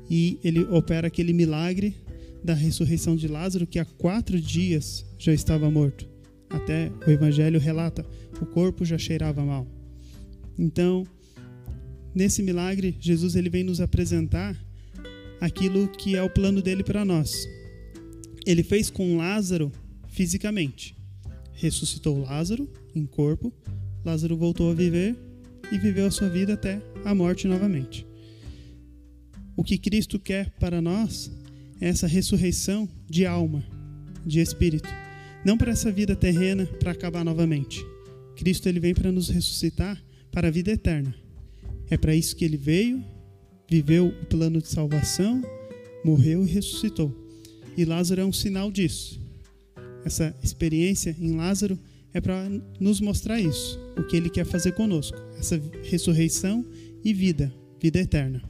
E 0.10 0.40
ele 0.44 0.60
opera 0.66 1.08
aquele 1.08 1.34
milagre 1.34 1.96
da 2.44 2.54
ressurreição 2.54 3.16
de 3.16 3.28
Lázaro 3.28 3.66
que 3.66 3.80
há 3.80 3.86
quatro 3.86 4.40
dias 4.40 5.04
já 5.18 5.34
estava 5.34 5.70
morto. 5.72 6.08
Até 6.48 6.92
o 7.08 7.10
Evangelho 7.10 7.60
relata, 7.60 8.06
o 8.40 8.46
corpo 8.46 8.86
já 8.86 8.98
cheirava 8.98 9.44
mal. 9.44 9.68
Então, 10.58 11.04
nesse 12.14 12.44
milagre, 12.44 12.96
Jesus 13.00 13.36
ele 13.36 13.50
vem 13.50 13.64
nos 13.64 13.82
apresentar 13.82 14.56
aquilo 15.42 15.88
que 15.88 16.16
é 16.16 16.22
o 16.22 16.30
plano 16.30 16.62
dele 16.62 16.84
para 16.84 17.04
nós. 17.04 17.48
Ele 18.46 18.64
fez 18.64 18.90
com 18.90 19.18
Lázaro 19.18 19.72
fisicamente. 20.10 20.96
Ressuscitou 21.54 22.20
Lázaro 22.20 22.72
em 22.94 23.06
corpo. 23.06 23.52
Lázaro 24.04 24.38
voltou 24.38 24.70
a 24.70 24.74
viver 24.74 25.16
e 25.72 25.78
viveu 25.80 26.06
a 26.06 26.12
sua 26.12 26.30
vida 26.30 26.54
até 26.54 26.82
a 27.04 27.16
morte 27.16 27.48
novamente. 27.48 28.06
O 29.58 29.64
que 29.64 29.78
Cristo 29.78 30.20
quer 30.20 30.52
para 30.60 30.82
nós 30.82 31.32
é 31.82 31.88
essa 31.88 32.08
ressurreição 32.08 32.88
de 33.10 33.26
alma, 33.26 33.64
de 34.26 34.40
espírito. 34.40 34.90
Não 35.44 35.58
para 35.58 35.72
essa 35.72 35.92
vida 35.92 36.16
terrena 36.16 36.66
para 36.80 36.92
acabar 36.92 37.24
novamente. 37.24 37.84
Cristo 38.36 38.68
ele 38.68 38.80
vem 38.80 38.94
para 38.94 39.12
nos 39.12 39.30
ressuscitar 39.30 40.02
para 40.32 40.50
a 40.50 40.52
vida 40.52 40.72
eterna. 40.72 41.16
É 41.90 41.98
para 41.98 42.16
isso 42.16 42.36
que 42.36 42.44
ele 42.44 42.58
veio, 42.58 43.04
viveu 43.70 44.08
o 44.08 44.26
plano 44.26 44.62
de 44.62 44.68
salvação, 44.68 45.42
morreu 46.04 46.46
e 46.46 46.50
ressuscitou. 46.50 47.25
E 47.78 47.86
Lázaro 47.86 48.22
é 48.22 48.26
um 48.26 48.34
sinal 48.34 48.72
disso. 48.72 49.20
Essa 50.06 50.36
experiência 50.44 51.16
em 51.20 51.36
Lázaro 51.36 51.80
é 52.14 52.22
para 52.22 52.48
nos 52.80 53.02
mostrar 53.02 53.40
isso, 53.40 53.80
o 53.98 54.04
que 54.04 54.16
ele 54.16 54.30
quer 54.30 54.46
fazer 54.46 54.72
conosco, 54.72 55.18
essa 55.38 55.62
ressurreição 55.84 56.66
e 57.04 57.14
vida, 57.14 57.54
vida 57.82 58.00
eterna. 58.00 58.42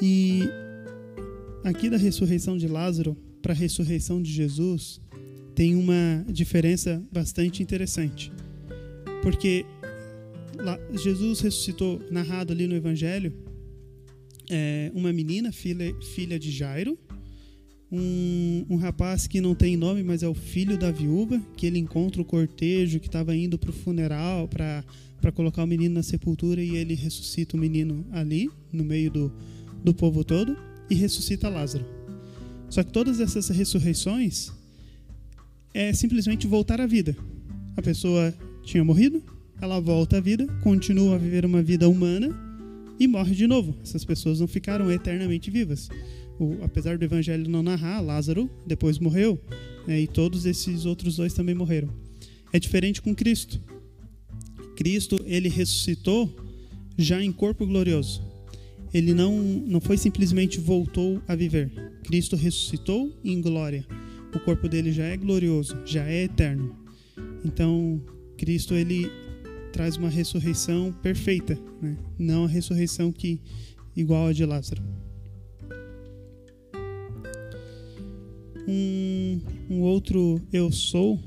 E 0.00 0.42
aqui 1.64 1.90
da 1.90 1.96
ressurreição 1.96 2.56
de 2.56 2.68
Lázaro 2.68 3.16
para 3.42 3.52
a 3.52 3.56
ressurreição 3.56 4.22
de 4.22 4.30
Jesus, 4.30 5.00
tem 5.54 5.74
uma 5.74 6.24
diferença 6.30 7.02
bastante 7.12 7.62
interessante. 7.62 8.30
Porque 9.22 9.66
Jesus 10.92 11.40
ressuscitou, 11.40 12.00
narrado 12.10 12.52
ali 12.52 12.68
no 12.68 12.76
Evangelho, 12.76 13.32
é, 14.50 14.90
uma 14.94 15.12
menina, 15.12 15.52
filha, 15.52 15.94
filha 16.14 16.38
de 16.38 16.50
Jairo, 16.50 16.98
um, 17.90 18.66
um, 18.68 18.76
rapaz 18.76 19.26
que 19.26 19.40
não 19.40 19.54
tem 19.54 19.76
nome, 19.76 20.02
mas 20.02 20.22
é 20.22 20.28
o 20.28 20.34
filho 20.34 20.76
da 20.76 20.90
viúva, 20.90 21.40
que 21.56 21.66
ele 21.66 21.78
encontra 21.78 22.20
o 22.20 22.24
cortejo 22.24 23.00
que 23.00 23.06
estava 23.06 23.34
indo 23.34 23.58
para 23.58 23.70
o 23.70 23.72
funeral 23.72 24.46
para 24.46 25.32
colocar 25.32 25.64
o 25.64 25.66
menino 25.66 25.94
na 25.94 26.02
sepultura 26.02 26.62
e 26.62 26.76
ele 26.76 26.94
ressuscita 26.94 27.56
o 27.56 27.60
menino 27.60 28.06
ali, 28.10 28.50
no 28.72 28.84
meio 28.84 29.10
do, 29.10 29.32
do 29.82 29.94
povo 29.94 30.22
todo, 30.22 30.56
e 30.90 30.94
ressuscita 30.94 31.48
Lázaro. 31.48 31.84
Só 32.68 32.82
que 32.82 32.92
todas 32.92 33.20
essas 33.20 33.48
ressurreições 33.48 34.52
é 35.72 35.92
simplesmente 35.92 36.46
voltar 36.46 36.80
à 36.80 36.86
vida. 36.86 37.16
A 37.76 37.80
pessoa 37.80 38.34
tinha 38.64 38.84
morrido, 38.84 39.22
ela 39.60 39.80
volta 39.80 40.18
à 40.18 40.20
vida, 40.20 40.46
continua 40.62 41.14
a 41.14 41.18
viver 41.18 41.46
uma 41.46 41.62
vida 41.62 41.88
humana 41.88 42.47
e 42.98 43.06
morre 43.06 43.34
de 43.34 43.46
novo. 43.46 43.74
Essas 43.82 44.04
pessoas 44.04 44.40
não 44.40 44.46
ficaram 44.46 44.90
eternamente 44.90 45.50
vivas. 45.50 45.88
O, 46.38 46.56
apesar 46.62 46.98
do 46.98 47.04
evangelho 47.04 47.48
não 47.48 47.62
narrar, 47.62 48.00
Lázaro 48.00 48.50
depois 48.66 48.98
morreu 48.98 49.40
né, 49.86 50.00
e 50.00 50.06
todos 50.06 50.46
esses 50.46 50.86
outros 50.86 51.16
dois 51.16 51.32
também 51.32 51.54
morreram. 51.54 51.88
É 52.52 52.58
diferente 52.58 53.02
com 53.02 53.14
Cristo. 53.14 53.60
Cristo 54.76 55.18
ele 55.24 55.48
ressuscitou 55.48 56.34
já 56.96 57.22
em 57.22 57.32
corpo 57.32 57.66
glorioso. 57.66 58.22
Ele 58.94 59.12
não, 59.12 59.36
não 59.40 59.80
foi 59.80 59.96
simplesmente 59.96 60.58
voltou 60.58 61.20
a 61.28 61.34
viver. 61.34 61.70
Cristo 62.04 62.36
ressuscitou 62.36 63.12
em 63.22 63.40
glória 63.40 63.84
o 64.34 64.40
corpo 64.40 64.68
dele 64.68 64.92
já 64.92 65.04
é 65.04 65.16
glorioso, 65.16 65.76
já 65.84 66.04
é 66.06 66.24
eterno. 66.24 66.76
Então, 67.44 68.00
Cristo 68.36 68.74
ele 68.74 69.10
traz 69.72 69.96
uma 69.96 70.08
ressurreição 70.08 70.92
perfeita, 71.02 71.58
né? 71.80 71.96
não 72.18 72.44
a 72.44 72.48
ressurreição 72.48 73.12
que 73.12 73.40
igual 73.96 74.28
a 74.28 74.32
de 74.32 74.44
Lázaro. 74.44 74.82
Um, 78.66 79.40
um 79.70 79.80
outro 79.80 80.40
eu 80.52 80.70
sou 80.70 81.18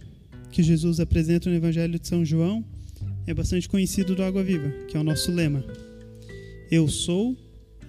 que 0.51 0.61
Jesus 0.61 0.99
apresenta 0.99 1.49
no 1.49 1.55
Evangelho 1.55 1.97
de 1.97 2.07
São 2.07 2.23
João 2.23 2.63
é 3.25 3.33
bastante 3.33 3.67
conhecido 3.67 4.15
do 4.15 4.23
Água 4.23 4.43
Viva, 4.43 4.69
que 4.87 4.97
é 4.97 4.99
o 4.99 5.03
nosso 5.03 5.31
lema. 5.31 5.63
Eu 6.69 6.87
sou 6.87 7.37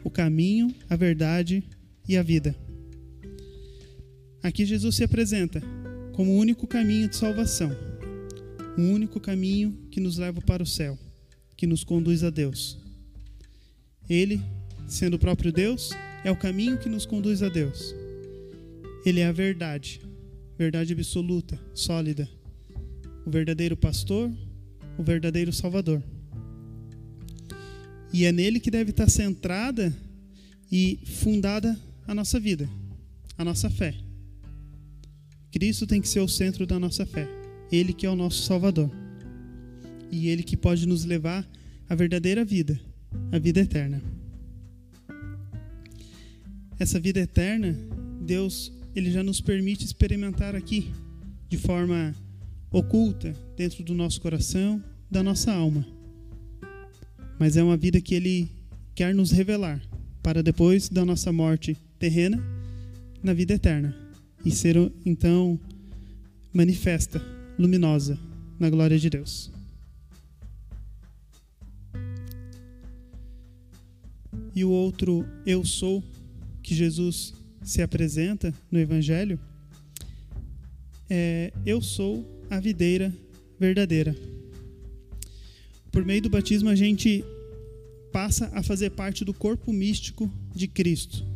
o 0.05 0.11
caminho, 0.11 0.75
a 0.88 0.97
verdade 0.97 1.62
e 2.09 2.17
a 2.17 2.23
vida. 2.23 2.55
Aqui 4.43 4.65
Jesus 4.65 4.97
se 4.97 5.05
apresenta 5.05 5.62
como 6.12 6.33
o 6.33 6.37
único 6.37 6.67
caminho 6.67 7.09
de 7.09 7.17
salvação, 7.17 7.71
o 8.76 8.82
único 8.82 9.20
caminho 9.20 9.72
que 9.90 10.00
nos 10.00 10.18
leva 10.18 10.40
para 10.40 10.62
o 10.62 10.66
céu, 10.66 10.98
que 11.56 11.66
nos 11.66 11.85
conduz 11.85 12.24
a 12.24 12.30
Deus. 12.30 12.78
Ele, 14.08 14.40
sendo 14.87 15.14
o 15.14 15.18
próprio 15.18 15.52
Deus, 15.52 15.90
é 16.24 16.30
o 16.30 16.37
caminho 16.37 16.78
que 16.78 16.88
nos 16.88 17.06
conduz 17.06 17.42
a 17.42 17.48
Deus. 17.48 17.94
Ele 19.04 19.20
é 19.20 19.26
a 19.26 19.32
verdade, 19.32 20.00
verdade 20.56 20.92
absoluta, 20.92 21.58
sólida, 21.74 22.28
o 23.26 23.30
verdadeiro 23.30 23.76
pastor, 23.76 24.30
o 24.98 25.02
verdadeiro 25.02 25.52
salvador. 25.52 26.02
E 28.12 28.24
é 28.24 28.32
nele 28.32 28.61
que 28.61 28.70
deve 28.70 28.90
estar 28.90 29.08
centrada 29.08 29.94
e 30.70 30.98
fundada 31.04 31.78
a 32.06 32.14
nossa 32.14 32.38
vida, 32.38 32.68
a 33.37 33.44
nossa 33.44 33.70
fé. 33.70 33.94
Cristo 35.50 35.87
tem 35.87 36.00
que 36.00 36.08
ser 36.08 36.20
o 36.20 36.28
centro 36.28 36.66
da 36.66 36.78
nossa 36.78 37.04
fé. 37.04 37.41
Ele 37.72 37.92
que 37.92 38.04
é 38.04 38.11
o 38.11 38.14
nosso 38.14 38.42
Salvador. 38.42 38.90
E 40.11 40.28
Ele 40.28 40.42
que 40.42 40.56
pode 40.56 40.87
nos 40.87 41.04
levar 41.04 41.48
à 41.88 41.94
verdadeira 41.94 42.44
vida, 42.44 42.78
a 43.32 43.38
vida 43.38 43.61
eterna. 43.61 44.02
Essa 46.78 47.00
vida 47.00 47.20
eterna, 47.20 47.74
Deus, 48.20 48.70
Ele 48.94 49.11
já 49.11 49.22
nos 49.22 49.40
permite 49.40 49.85
experimentar 49.85 50.54
aqui, 50.54 50.92
de 51.48 51.56
forma 51.56 52.14
oculta, 52.70 53.35
dentro 53.56 53.82
do 53.82 53.94
nosso 53.94 54.20
coração, 54.20 54.82
da 55.11 55.22
nossa 55.22 55.52
alma. 55.52 55.87
Mas 57.38 57.56
é 57.56 57.62
uma 57.62 57.76
vida 57.76 58.00
que 58.00 58.14
Ele 58.14 58.50
quer 58.94 59.14
nos 59.14 59.30
revelar, 59.30 59.80
para 60.22 60.42
depois 60.42 60.88
da 60.88 61.04
nossa 61.04 61.32
morte 61.32 61.76
terrena, 61.98 62.42
na 63.22 63.32
vida 63.32 63.54
eterna 63.54 63.96
e 64.44 64.50
ser 64.50 64.76
então 65.06 65.58
manifesta, 66.52 67.22
luminosa 67.62 68.18
na 68.59 68.68
glória 68.68 68.98
de 68.98 69.09
Deus. 69.09 69.51
E 74.55 74.64
o 74.64 74.70
outro 74.70 75.25
eu 75.46 75.64
sou 75.64 76.03
que 76.62 76.75
Jesus 76.75 77.33
se 77.62 77.81
apresenta 77.81 78.53
no 78.70 78.79
Evangelho 78.79 79.38
é 81.09 81.53
eu 81.64 81.81
sou 81.81 82.27
a 82.51 82.59
videira 82.59 83.14
verdadeira. 83.59 84.14
Por 85.90 86.05
meio 86.05 86.22
do 86.22 86.31
batismo 86.31 86.68
a 86.68 86.75
gente 86.75 87.25
passa 88.12 88.51
a 88.53 88.62
fazer 88.62 88.90
parte 88.90 89.25
do 89.25 89.33
corpo 89.33 89.72
místico 89.72 90.31
de 90.55 90.66
Cristo 90.66 91.33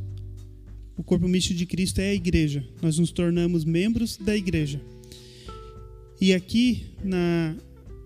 o 0.97 1.03
corpo 1.03 1.29
místico 1.29 1.59
de 1.59 1.67
Cristo 1.67 2.01
é 2.01 2.11
a 2.11 2.15
igreja. 2.15 2.65
Nós 2.81 2.99
nos 2.99 3.11
tornamos 3.11 3.65
membros 3.65 4.17
da 4.17 4.35
igreja. 4.35 4.81
E 6.21 6.33
aqui, 6.33 6.87
na 7.05 7.57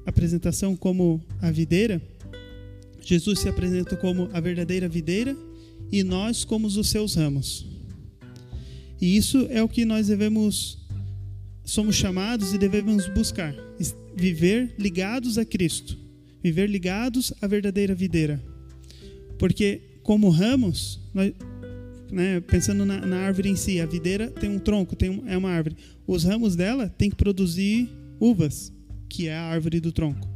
apresentação 0.05 0.75
como 0.75 1.23
a 1.41 1.51
videira, 1.51 2.03
Jesus 3.03 3.39
se 3.39 3.49
apresenta 3.49 3.97
como 3.97 4.29
a 4.33 4.41
verdadeira 4.41 4.89
videira 4.89 5.37
e 5.91 6.03
nós 6.03 6.45
como 6.45 6.67
os 6.67 6.89
seus 6.89 7.15
ramos. 7.15 7.67
E 9.01 9.17
isso 9.17 9.47
é 9.51 9.63
o 9.63 9.69
que 9.69 9.85
nós 9.85 10.09
devemos 10.09 10.79
somos 11.65 11.95
chamados 11.95 12.53
e 12.53 12.59
devemos 12.59 13.07
buscar, 13.09 13.55
viver 14.17 14.75
ligados 14.77 15.39
a 15.39 15.45
Cristo, 15.45 15.97
viver 16.43 16.69
ligados 16.69 17.33
à 17.41 17.47
verdadeira 17.47 17.95
videira. 17.95 18.43
Porque 19.39 19.81
como 20.03 20.31
ramos, 20.31 21.01
nós, 21.15 21.33
né, 22.11 22.41
pensando 22.41 22.85
na, 22.85 23.07
na, 23.07 23.19
árvore 23.19 23.51
em 23.51 23.57
si, 23.57 23.81
a 23.81 23.87
videira 23.87 24.29
tem 24.29 24.51
um 24.51 24.59
tronco, 24.59 24.97
tem 24.97 25.11
um, 25.11 25.29
é 25.29 25.37
uma 25.37 25.51
árvore. 25.51 25.77
Os 26.07 26.25
ramos 26.25 26.57
dela 26.57 26.89
têm 26.89 27.09
que 27.09 27.17
produzir 27.17 27.89
uvas, 28.21 28.73
que 29.09 29.27
é 29.27 29.35
a 29.35 29.43
árvore 29.43 29.81
do 29.81 29.91
tronco. 29.91 30.29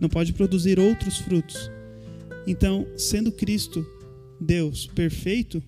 Não 0.00 0.08
pode 0.08 0.32
produzir 0.32 0.78
outros 0.78 1.18
frutos. 1.18 1.70
Então, 2.46 2.86
sendo 2.96 3.30
Cristo 3.30 3.86
Deus 4.40 4.86
perfeito, 4.86 5.62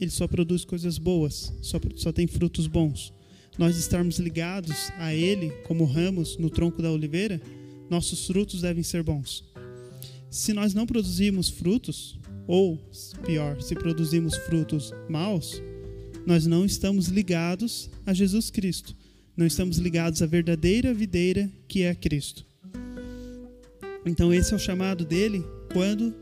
ele 0.00 0.10
só 0.10 0.26
produz 0.26 0.64
coisas 0.64 0.98
boas, 0.98 1.52
só, 1.62 1.78
só 1.94 2.12
tem 2.12 2.26
frutos 2.26 2.66
bons. 2.66 3.12
Nós 3.56 3.76
estarmos 3.76 4.18
ligados 4.18 4.90
a 4.98 5.14
Ele 5.14 5.50
como 5.66 5.84
ramos 5.84 6.36
no 6.36 6.50
tronco 6.50 6.82
da 6.82 6.90
oliveira, 6.90 7.40
nossos 7.88 8.26
frutos 8.26 8.62
devem 8.62 8.82
ser 8.82 9.02
bons. 9.02 9.44
Se 10.28 10.52
nós 10.52 10.74
não 10.74 10.86
produzimos 10.86 11.48
frutos, 11.48 12.18
ou 12.46 12.76
pior, 13.24 13.62
se 13.62 13.74
produzimos 13.74 14.36
frutos 14.36 14.92
maus, 15.08 15.62
nós 16.26 16.46
não 16.46 16.64
estamos 16.64 17.06
ligados 17.06 17.88
a 18.04 18.12
Jesus 18.12 18.50
Cristo. 18.50 18.96
Não 19.36 19.46
estamos 19.46 19.78
ligados 19.78 20.22
à 20.22 20.26
verdadeira 20.26 20.94
videira 20.94 21.50
que 21.66 21.82
é 21.82 21.92
Cristo. 21.92 22.46
Então, 24.06 24.32
esse 24.32 24.52
é 24.52 24.56
o 24.56 24.60
chamado 24.60 25.04
dele 25.04 25.44
quando 25.72 26.14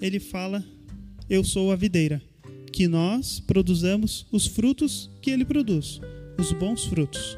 ele 0.00 0.20
fala: 0.20 0.64
Eu 1.28 1.42
sou 1.42 1.72
a 1.72 1.76
videira. 1.76 2.22
Que 2.72 2.86
nós 2.86 3.40
produzamos 3.40 4.24
os 4.30 4.46
frutos 4.46 5.10
que 5.20 5.30
ele 5.30 5.44
produz, 5.44 6.00
os 6.38 6.52
bons 6.52 6.84
frutos. 6.84 7.36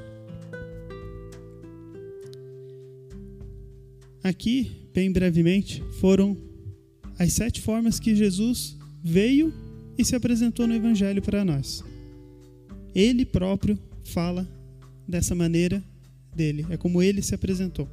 Aqui, 4.22 4.70
bem 4.92 5.10
brevemente, 5.10 5.82
foram 5.98 6.36
as 7.18 7.32
sete 7.32 7.62
formas 7.62 7.98
que 7.98 8.14
Jesus 8.14 8.76
veio 9.02 9.52
e 9.96 10.04
se 10.04 10.14
apresentou 10.14 10.66
no 10.66 10.74
Evangelho 10.74 11.22
para 11.22 11.44
nós. 11.44 11.82
Ele 12.94 13.24
próprio 13.24 13.78
fala 14.04 14.46
dessa 15.06 15.34
maneira 15.34 15.82
dele, 16.34 16.66
é 16.70 16.76
como 16.76 17.02
ele 17.02 17.22
se 17.22 17.34
apresentou. 17.34 17.88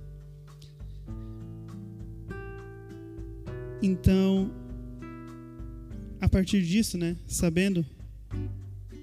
Então, 3.81 4.51
a 6.19 6.27
partir 6.27 6.61
disso, 6.61 6.97
né, 6.97 7.15
sabendo 7.25 7.85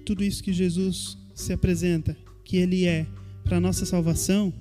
tudo 0.05 0.23
isso 0.23 0.43
que 0.43 0.53
Jesus 0.53 1.17
se 1.33 1.51
apresenta, 1.51 2.15
que 2.43 2.57
ele 2.57 2.85
é 2.85 3.05
para 3.43 3.59
nossa 3.59 3.85
salvação, 3.85 4.53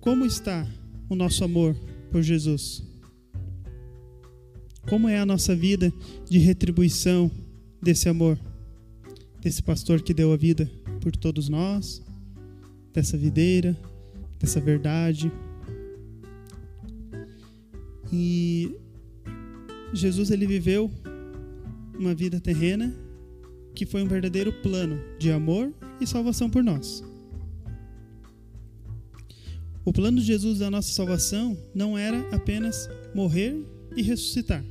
como 0.00 0.26
está 0.26 0.66
o 1.08 1.14
nosso 1.14 1.44
amor 1.44 1.74
por 2.10 2.22
Jesus? 2.22 2.82
Como 4.88 5.08
é 5.08 5.18
a 5.18 5.24
nossa 5.24 5.56
vida 5.56 5.92
de 6.28 6.38
retribuição 6.38 7.30
desse 7.80 8.08
amor? 8.08 8.38
Desse 9.44 9.62
pastor 9.62 10.00
que 10.00 10.14
deu 10.14 10.32
a 10.32 10.38
vida 10.38 10.70
por 11.02 11.14
todos 11.14 11.50
nós, 11.50 12.02
dessa 12.94 13.14
videira, 13.14 13.78
dessa 14.38 14.58
verdade. 14.58 15.30
E 18.10 18.74
Jesus 19.92 20.30
ele 20.30 20.46
viveu 20.46 20.90
uma 21.98 22.14
vida 22.14 22.40
terrena 22.40 22.90
que 23.74 23.84
foi 23.84 24.02
um 24.02 24.08
verdadeiro 24.08 24.50
plano 24.62 24.98
de 25.18 25.30
amor 25.30 25.74
e 26.00 26.06
salvação 26.06 26.48
por 26.48 26.64
nós. 26.64 27.04
O 29.84 29.92
plano 29.92 30.20
de 30.20 30.24
Jesus 30.24 30.60
da 30.60 30.70
nossa 30.70 30.90
salvação 30.90 31.54
não 31.74 31.98
era 31.98 32.18
apenas 32.34 32.88
morrer 33.14 33.62
e 33.94 34.00
ressuscitar. 34.00 34.64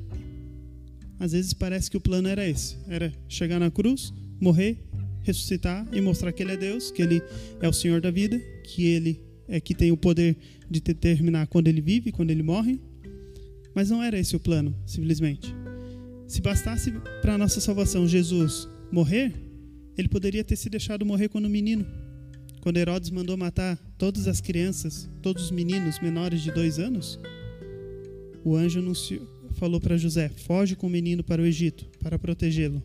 Às 1.20 1.34
vezes 1.34 1.54
parece 1.54 1.92
que 1.92 1.98
o 1.98 2.02
plano 2.02 2.28
era 2.28 2.50
esse: 2.50 2.76
era 2.88 3.14
chegar 3.28 3.60
na 3.60 3.70
cruz, 3.70 4.12
morrer, 4.44 4.78
ressuscitar 5.24 5.88
e 5.92 6.02
mostrar 6.02 6.32
que 6.32 6.44
Ele 6.44 6.52
é 6.52 6.58
Deus, 6.58 6.92
que 6.92 7.02
Ele 7.02 7.22
é 7.62 7.68
o 7.68 7.74
Senhor 7.74 8.02
da 8.02 8.12
vida, 8.12 8.40
que 8.64 8.86
Ele 8.86 9.22
é 9.48 9.60
que 9.60 9.74
tem 9.74 9.92
o 9.92 9.98
poder 9.98 10.38
de 10.70 10.80
determinar 10.80 11.48
quando 11.48 11.68
Ele 11.68 11.82
vive, 11.82 12.12
quando 12.12 12.32
Ele 12.32 12.44
morre. 12.44 12.80
Mas 13.74 13.90
não 13.90 14.04
era 14.04 14.20
esse 14.20 14.36
o 14.36 14.40
plano, 14.40 14.76
simplesmente. 14.86 15.54
Se 16.28 16.42
bastasse 16.42 16.92
para 17.22 17.34
a 17.34 17.38
nossa 17.38 17.60
salvação 17.60 18.08
Jesus 18.08 18.68
morrer, 18.92 19.34
Ele 19.98 20.08
poderia 20.08 20.44
ter 20.44 20.56
se 20.56 20.70
deixado 20.70 21.06
morrer 21.06 21.30
quando 21.30 21.50
menino 21.50 21.86
quando 22.64 22.78
Herodes 22.78 23.10
mandou 23.10 23.36
matar 23.36 23.78
todas 23.98 24.26
as 24.26 24.40
crianças, 24.40 25.10
todos 25.22 25.44
os 25.44 25.52
meninos 25.52 26.00
menores 26.00 26.42
de 26.42 26.50
dois 26.50 26.80
anos, 26.80 27.20
o 28.42 28.56
anjo 28.56 28.80
anunciou, 28.80 29.28
falou 29.56 29.82
para 29.82 29.98
José: 29.98 30.30
foge 30.30 30.74
com 30.74 30.88
o 30.88 30.90
menino 30.90 31.26
para 31.26 31.42
o 31.42 31.46
Egito, 31.46 31.86
para 32.02 32.18
protegê-lo. 32.18 32.82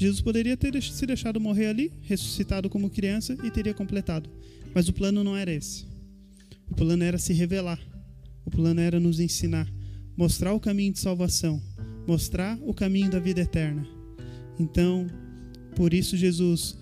Jesus 0.00 0.22
poderia 0.22 0.56
ter 0.56 0.82
se 0.82 1.04
deixado 1.04 1.38
morrer 1.38 1.66
ali, 1.66 1.92
ressuscitado 2.00 2.70
como 2.70 2.88
criança 2.88 3.36
e 3.44 3.50
teria 3.50 3.74
completado. 3.74 4.30
Mas 4.74 4.88
o 4.88 4.94
plano 4.94 5.22
não 5.22 5.36
era 5.36 5.52
esse. 5.52 5.84
O 6.70 6.74
plano 6.74 7.04
era 7.04 7.18
se 7.18 7.34
revelar. 7.34 7.78
O 8.42 8.50
plano 8.50 8.80
era 8.80 8.98
nos 8.98 9.20
ensinar, 9.20 9.70
mostrar 10.16 10.54
o 10.54 10.58
caminho 10.58 10.94
de 10.94 11.00
salvação, 11.00 11.60
mostrar 12.06 12.58
o 12.62 12.72
caminho 12.72 13.10
da 13.10 13.18
vida 13.18 13.42
eterna. 13.42 13.86
Então, 14.58 15.06
por 15.76 15.92
isso 15.92 16.16
Jesus 16.16 16.78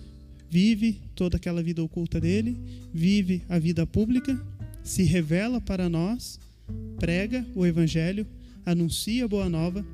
vive 0.49 1.01
toda 1.13 1.35
aquela 1.35 1.61
vida 1.61 1.83
oculta 1.83 2.21
dele, 2.21 2.57
vive 2.93 3.43
a 3.49 3.59
vida 3.59 3.85
pública, 3.85 4.41
se 4.81 5.03
revela 5.03 5.59
para 5.59 5.89
nós, 5.89 6.39
prega 6.97 7.45
o 7.53 7.65
evangelho, 7.65 8.25
anuncia 8.65 9.25
a 9.25 9.27
boa 9.27 9.49
nova, 9.49 9.85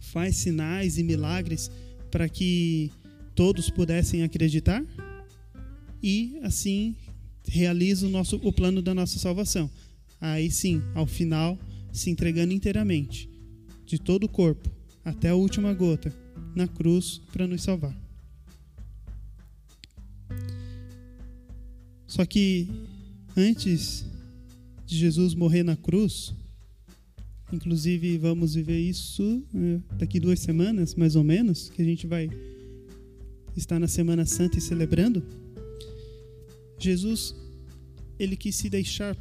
faz 0.00 0.36
sinais 0.36 0.96
e 0.96 1.02
milagres 1.02 1.70
para 2.10 2.28
que 2.28 2.90
todos 3.34 3.70
pudessem 3.70 4.22
acreditar 4.22 4.84
e 6.02 6.38
assim 6.42 6.96
realiza 7.46 8.06
o 8.06 8.10
nosso 8.10 8.36
o 8.36 8.52
plano 8.52 8.82
da 8.82 8.94
nossa 8.94 9.18
salvação. 9.18 9.70
Aí 10.20 10.50
sim, 10.50 10.82
ao 10.94 11.06
final, 11.06 11.58
se 11.92 12.10
entregando 12.10 12.52
inteiramente, 12.52 13.28
de 13.86 13.98
todo 13.98 14.24
o 14.24 14.28
corpo, 14.28 14.70
até 15.04 15.30
a 15.30 15.34
última 15.34 15.72
gota, 15.72 16.14
na 16.54 16.66
cruz 16.66 17.20
para 17.32 17.46
nos 17.46 17.62
salvar. 17.62 17.96
Só 22.06 22.24
que 22.24 22.68
antes 23.36 24.04
de 24.84 24.96
Jesus 24.96 25.34
morrer 25.34 25.62
na 25.62 25.76
cruz, 25.76 26.34
inclusive 27.52 28.18
vamos 28.18 28.54
viver 28.54 28.78
isso 28.78 29.42
né, 29.52 29.82
daqui 29.98 30.20
duas 30.20 30.40
semanas, 30.40 30.94
mais 30.94 31.16
ou 31.16 31.24
menos, 31.24 31.70
que 31.70 31.82
a 31.82 31.84
gente 31.84 32.06
vai 32.06 32.28
estar 33.56 33.78
na 33.78 33.88
Semana 33.88 34.24
Santa 34.24 34.58
e 34.58 34.60
celebrando. 34.60 35.22
Jesus, 36.78 37.34
ele 38.18 38.36
quis 38.36 38.54
se 38.54 38.68
deixar 38.68 39.16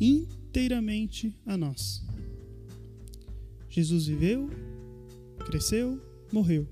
inteiramente 0.00 1.34
a 1.46 1.56
nós. 1.56 2.02
Jesus 3.68 4.06
viveu, 4.06 4.50
cresceu, 5.46 6.00
morreu, 6.32 6.66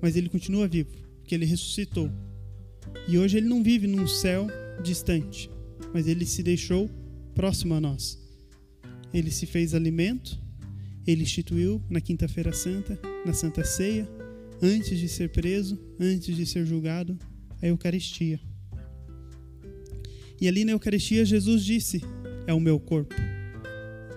mas 0.00 0.16
ele 0.16 0.28
continua 0.28 0.66
vivo, 0.66 0.90
porque 1.20 1.34
ele 1.34 1.44
ressuscitou. 1.44 2.10
E 3.08 3.18
hoje 3.18 3.36
ele 3.36 3.48
não 3.48 3.62
vive 3.62 3.86
num 3.86 4.06
céu 4.06 4.48
distante, 4.82 5.48
mas 5.94 6.08
ele 6.08 6.26
se 6.26 6.42
deixou 6.42 6.90
próximo 7.34 7.74
a 7.74 7.80
nós. 7.80 8.21
Ele 9.12 9.30
se 9.30 9.46
fez 9.46 9.74
alimento, 9.74 10.38
ele 11.06 11.22
instituiu 11.22 11.82
na 11.88 12.00
Quinta-feira 12.00 12.52
Santa, 12.52 12.98
na 13.26 13.32
Santa 13.32 13.64
Ceia, 13.64 14.08
antes 14.60 14.98
de 14.98 15.08
ser 15.08 15.30
preso, 15.30 15.78
antes 15.98 16.36
de 16.36 16.46
ser 16.46 16.64
julgado, 16.64 17.18
a 17.60 17.66
Eucaristia. 17.66 18.40
E 20.40 20.48
ali 20.48 20.64
na 20.64 20.72
Eucaristia, 20.72 21.24
Jesus 21.24 21.64
disse: 21.64 22.02
É 22.46 22.54
o 22.54 22.60
meu 22.60 22.80
corpo, 22.80 23.14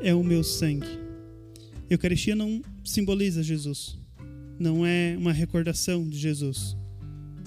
é 0.01 0.13
o 0.13 0.23
meu 0.23 0.43
sangue. 0.43 0.99
Eucaristia 1.89 2.35
não 2.35 2.61
simboliza 2.83 3.43
Jesus, 3.43 3.99
não 4.59 4.85
é 4.85 5.15
uma 5.17 5.31
recordação 5.31 6.07
de 6.07 6.17
Jesus. 6.17 6.75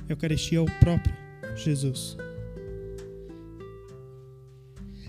Eucaristia 0.09 0.59
é 0.59 0.61
o 0.61 0.79
próprio 0.81 1.15
Jesus 1.57 2.17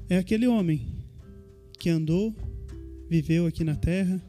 é 0.09 0.17
aquele 0.17 0.47
homem 0.47 0.87
que 1.79 1.89
andou, 1.89 2.35
viveu 3.09 3.45
aqui 3.47 3.63
na 3.63 3.75
terra, 3.75 4.21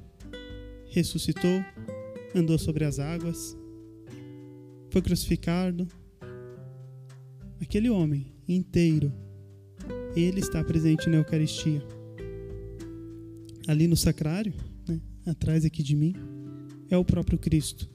ressuscitou, 0.90 1.64
andou 2.32 2.56
sobre 2.56 2.84
as 2.84 3.00
águas, 3.00 3.56
foi 4.88 5.02
crucificado. 5.02 5.88
Aquele 7.60 7.90
homem 7.90 8.32
inteiro, 8.48 9.12
ele 10.14 10.38
está 10.38 10.62
presente 10.62 11.08
na 11.08 11.16
Eucaristia. 11.16 11.82
Ali 13.66 13.88
no 13.88 13.96
sacrário, 13.96 14.54
né, 14.88 15.00
atrás 15.26 15.64
aqui 15.64 15.82
de 15.82 15.96
mim 15.96 16.14
é 16.88 16.96
o 16.96 17.04
próprio 17.04 17.38
Cristo 17.38 17.90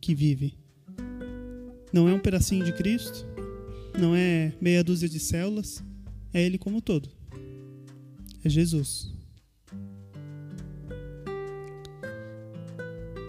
que 0.00 0.14
vive. 0.14 0.54
Não 1.92 2.06
é 2.06 2.12
um 2.12 2.20
pedacinho 2.20 2.64
de 2.64 2.74
Cristo, 2.74 3.26
não 3.98 4.14
é 4.14 4.52
meia 4.60 4.84
dúzia 4.84 5.08
de 5.08 5.18
células, 5.18 5.82
é 6.32 6.42
Ele 6.42 6.58
como 6.58 6.82
todo. 6.82 7.17
É 8.48 8.50
Jesus. 8.50 9.12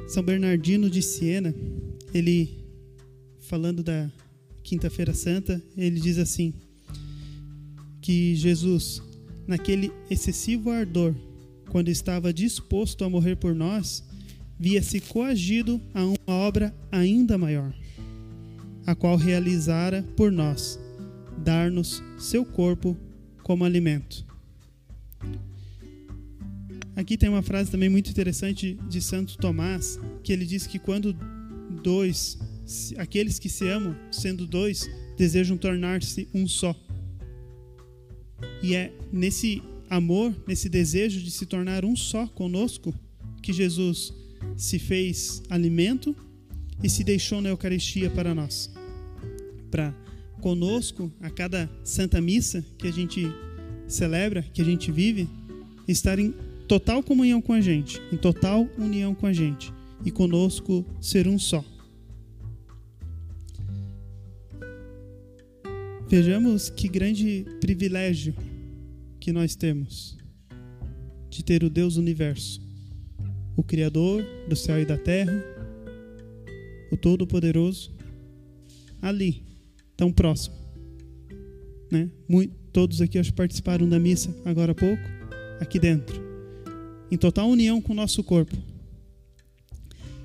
São 0.07 0.23
Bernardino 0.23 0.89
de 0.89 1.01
Siena, 1.01 1.53
ele 2.13 2.63
falando 3.41 3.83
da 3.83 4.09
Quinta-feira 4.63 5.13
Santa, 5.13 5.61
ele 5.75 5.99
diz 5.99 6.17
assim: 6.17 6.53
que 8.01 8.33
Jesus, 8.33 9.03
naquele 9.45 9.91
excessivo 10.09 10.71
ardor, 10.71 11.13
quando 11.69 11.89
estava 11.89 12.31
disposto 12.31 13.03
a 13.03 13.09
morrer 13.09 13.35
por 13.35 13.53
nós, 13.53 14.01
via-se 14.57 15.01
coagido 15.01 15.81
a 15.93 16.05
uma 16.05 16.33
obra 16.33 16.73
ainda 16.89 17.37
maior, 17.37 17.73
a 18.85 18.95
qual 18.95 19.17
realizara 19.17 20.01
por 20.15 20.31
nós, 20.31 20.79
dar-nos 21.43 22.01
seu 22.17 22.45
corpo 22.45 22.95
como 23.43 23.65
alimento. 23.65 24.28
Aqui 26.99 27.15
tem 27.15 27.29
uma 27.29 27.41
frase 27.41 27.71
também 27.71 27.87
muito 27.87 28.09
interessante 28.09 28.77
de 28.89 29.01
Santo 29.01 29.37
Tomás, 29.37 29.97
que 30.21 30.33
ele 30.33 30.45
diz 30.45 30.67
que 30.67 30.77
quando 30.77 31.15
dois, 31.81 32.37
aqueles 32.97 33.39
que 33.39 33.47
se 33.47 33.65
amam, 33.69 33.95
sendo 34.11 34.45
dois, 34.45 34.85
desejam 35.17 35.55
tornar-se 35.55 36.27
um 36.33 36.45
só. 36.45 36.75
E 38.61 38.75
é 38.75 38.91
nesse 39.13 39.63
amor, 39.89 40.35
nesse 40.45 40.67
desejo 40.67 41.21
de 41.21 41.31
se 41.31 41.45
tornar 41.45 41.85
um 41.85 41.95
só 41.95 42.27
conosco, 42.27 42.93
que 43.41 43.53
Jesus 43.53 44.13
se 44.57 44.77
fez 44.77 45.41
alimento 45.49 46.13
e 46.83 46.89
se 46.89 47.05
deixou 47.05 47.39
na 47.39 47.47
Eucaristia 47.47 48.09
para 48.09 48.35
nós. 48.35 48.69
Para 49.71 49.95
conosco, 50.41 51.09
a 51.21 51.29
cada 51.29 51.71
Santa 51.81 52.19
Missa 52.19 52.61
que 52.77 52.89
a 52.89 52.91
gente 52.91 53.25
celebra, 53.87 54.41
que 54.41 54.61
a 54.61 54.65
gente 54.65 54.91
vive, 54.91 55.29
estar 55.87 56.19
em 56.19 56.33
total 56.69 57.01
comunhão 57.01 57.41
com 57.41 57.51
a 57.51 57.59
gente, 57.59 57.99
em 58.13 58.15
total 58.15 58.69
união 58.77 59.15
com 59.15 59.25
a 59.25 59.33
gente 59.33 59.73
e 60.05 60.11
conosco 60.11 60.85
ser 61.01 61.27
um 61.27 61.39
só. 61.39 61.65
Vejamos 66.07 66.69
que 66.69 66.87
grande 66.87 67.43
privilégio 67.59 68.35
que 69.19 69.31
nós 69.31 69.55
temos 69.55 70.15
de 71.27 71.43
ter 71.43 71.63
o 71.63 71.71
Deus 71.71 71.97
universo, 71.97 72.61
o 73.57 73.63
Criador 73.63 74.23
do 74.47 74.55
céu 74.55 74.79
e 74.79 74.85
da 74.85 74.97
terra, 74.97 75.43
o 76.91 76.97
Todo-Poderoso, 76.97 77.91
ali, 79.01 79.43
tão 79.97 80.11
próximo. 80.11 80.55
Né? 81.91 82.11
Muito, 82.27 82.53
todos 82.71 83.01
aqui 83.01 83.17
acho, 83.17 83.33
participaram 83.33 83.89
da 83.89 83.99
missa 83.99 84.35
agora 84.45 84.71
há 84.71 84.75
pouco, 84.75 85.01
aqui 85.59 85.79
dentro 85.79 86.28
em 87.11 87.17
total 87.17 87.49
união 87.49 87.81
com 87.81 87.93
o 87.93 87.95
nosso 87.95 88.23
corpo. 88.23 88.55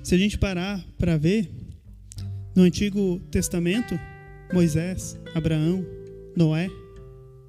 Se 0.03 0.13
a 0.13 0.17
gente 0.17 0.37
parar 0.37 0.85
para 0.97 1.17
ver, 1.17 1.49
no 2.55 2.63
Antigo 2.63 3.19
Testamento, 3.31 3.99
Moisés, 4.53 5.17
Abraão, 5.33 5.85
Noé, 6.35 6.69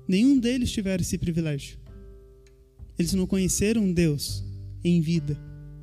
nenhum 0.09 0.39
deles 0.39 0.73
tiveram 0.73 1.03
esse 1.03 1.17
privilégio. 1.17 1.79
Eles 2.99 3.13
não 3.13 3.27
conheceram 3.27 3.93
Deus 3.93 4.43
em 4.83 5.01
vida 5.01 5.39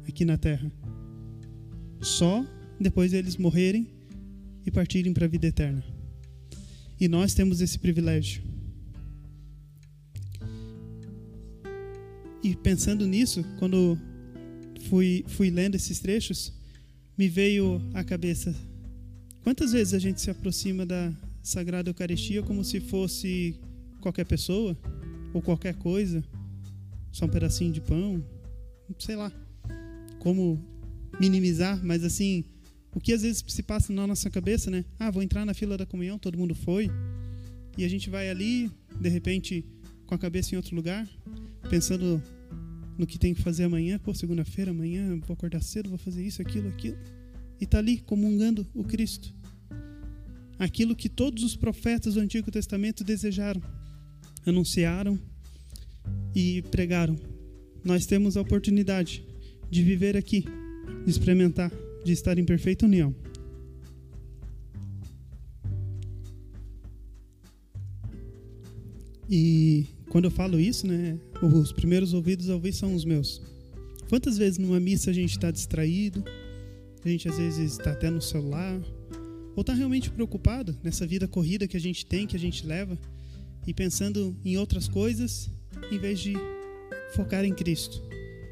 aqui 0.08 0.26
na 0.26 0.38
terra. 0.38 0.72
Só 2.02 2.46
depois 2.80 3.14
eles 3.14 3.38
morrerem 3.38 3.88
e 4.66 4.72
partirem 4.72 5.14
para 5.14 5.26
a 5.26 5.30
vida 5.30 5.48
eterna. 5.48 5.84
E 7.00 7.08
nós 7.08 7.34
temos 7.34 7.62
esse 7.62 7.78
privilégio. 7.80 8.44
E 12.44 12.56
pensando 12.56 13.08
nisso, 13.08 13.44
quando 13.58 13.98
fui, 14.90 15.24
fui 15.30 15.50
lendo 15.50 15.76
esses 15.76 16.00
trechos, 16.00 16.54
me 17.18 17.30
veio 17.30 17.82
à 17.94 18.04
cabeça 18.04 18.54
quantas 19.44 19.72
vezes 19.72 19.94
a 19.94 20.00
gente 20.00 20.20
se 20.22 20.30
aproxima 20.30 20.86
da 20.86 21.14
Sagrada 21.42 21.90
Eucaristia 21.90 22.42
como 22.42 22.64
se 22.64 22.80
fosse 22.80 23.60
qualquer 24.02 24.26
pessoa 24.26 24.78
ou 25.34 25.42
qualquer 25.42 25.76
coisa, 25.76 26.24
só 27.12 27.26
um 27.26 27.30
pedacinho 27.30 27.72
de 27.72 27.82
pão, 27.82 28.24
sei 29.00 29.16
lá, 29.16 29.32
como 30.20 30.64
minimizar, 31.20 31.84
mas 31.84 32.04
assim, 32.04 32.46
o 32.94 33.00
que 33.00 33.14
às 33.14 33.22
vezes 33.22 33.44
se 33.48 33.64
passa 33.64 33.92
na 33.92 34.06
nossa 34.06 34.30
cabeça, 34.30 34.70
né? 34.70 34.86
Ah, 35.00 35.12
vou 35.12 35.24
entrar 35.24 35.46
na 35.46 35.54
fila 35.54 35.78
da 35.78 35.86
comunhão, 35.86 36.18
todo 36.18 36.38
mundo 36.38 36.54
foi, 36.54 36.90
e 37.78 37.84
a 37.84 37.88
gente 37.88 38.10
vai 38.10 38.30
ali, 38.30 38.72
de 39.00 39.10
repente, 39.10 39.66
com 40.06 40.16
a 40.16 40.18
cabeça 40.18 40.54
em 40.54 40.58
outro 40.58 40.76
lugar, 40.76 41.08
pensando 41.70 42.22
no 42.98 43.08
que 43.08 43.18
tem 43.18 43.34
que 43.34 43.42
fazer 43.42 43.64
amanhã, 43.64 44.00
pô, 44.00 44.14
segunda-feira, 44.14 44.72
amanhã 44.72 45.20
vou 45.26 45.34
acordar 45.34 45.62
cedo, 45.62 45.90
vou 45.90 45.98
fazer 45.98 46.24
isso, 46.24 46.42
aquilo, 46.42 46.68
aquilo. 46.70 46.98
E 47.60 47.64
está 47.64 47.80
ali 47.80 47.98
comungando 47.98 48.68
o 48.74 48.84
Cristo. 48.84 49.34
Aquilo 50.60 50.96
que 50.96 51.10
todos 51.10 51.44
os 51.44 51.56
profetas 51.56 52.14
do 52.14 52.20
Antigo 52.20 52.52
Testamento 52.52 53.04
desejaram, 53.04 53.62
anunciaram 54.46 55.20
e 56.36 56.62
pregaram. 56.64 57.18
Nós 57.84 58.06
temos 58.06 58.38
a 58.38 58.42
oportunidade 58.42 59.26
de 59.70 59.84
viver 59.84 60.16
aqui, 60.16 60.46
de 61.04 61.10
experimentar, 61.10 61.72
de 62.06 62.12
estar 62.12 62.38
em 62.38 62.46
perfeita 62.46 62.86
união. 62.86 63.14
E 69.30 69.88
quando 70.14 70.26
eu 70.26 70.32
falo 70.32 70.60
isso, 70.60 70.86
né, 70.86 71.18
os 71.42 71.72
primeiros 71.72 72.14
ouvidos 72.14 72.48
a 72.48 72.54
ouvir 72.54 72.72
são 72.72 72.94
os 72.94 73.04
meus. 73.04 73.42
Quantas 74.10 74.38
vezes 74.38 74.60
numa 74.60 74.80
missa 74.80 75.10
a 75.10 75.14
gente 75.14 75.32
está 75.32 75.50
distraído, 75.50 76.24
a 77.04 77.10
gente 77.10 77.28
às 77.28 77.40
vezes 77.40 77.72
está 77.72 77.94
até 77.94 78.12
no 78.12 78.22
celular, 78.22 78.80
ou 79.56 79.62
está 79.62 79.74
realmente 79.74 80.12
preocupado 80.12 80.78
nessa 80.84 81.08
vida 81.08 81.28
corrida 81.28 81.68
que 81.68 81.76
a 81.76 81.80
gente 81.80 82.06
tem, 82.06 82.28
que 82.28 82.36
a 82.36 82.40
gente 82.40 82.64
leva, 82.64 82.96
e 83.66 83.74
pensando 83.74 84.38
em 84.46 84.56
outras 84.56 84.88
coisas, 84.88 85.50
em 85.92 85.98
vez 85.98 86.20
de 86.20 86.36
focar 87.16 87.44
em 87.44 87.54
Cristo. 87.56 88.00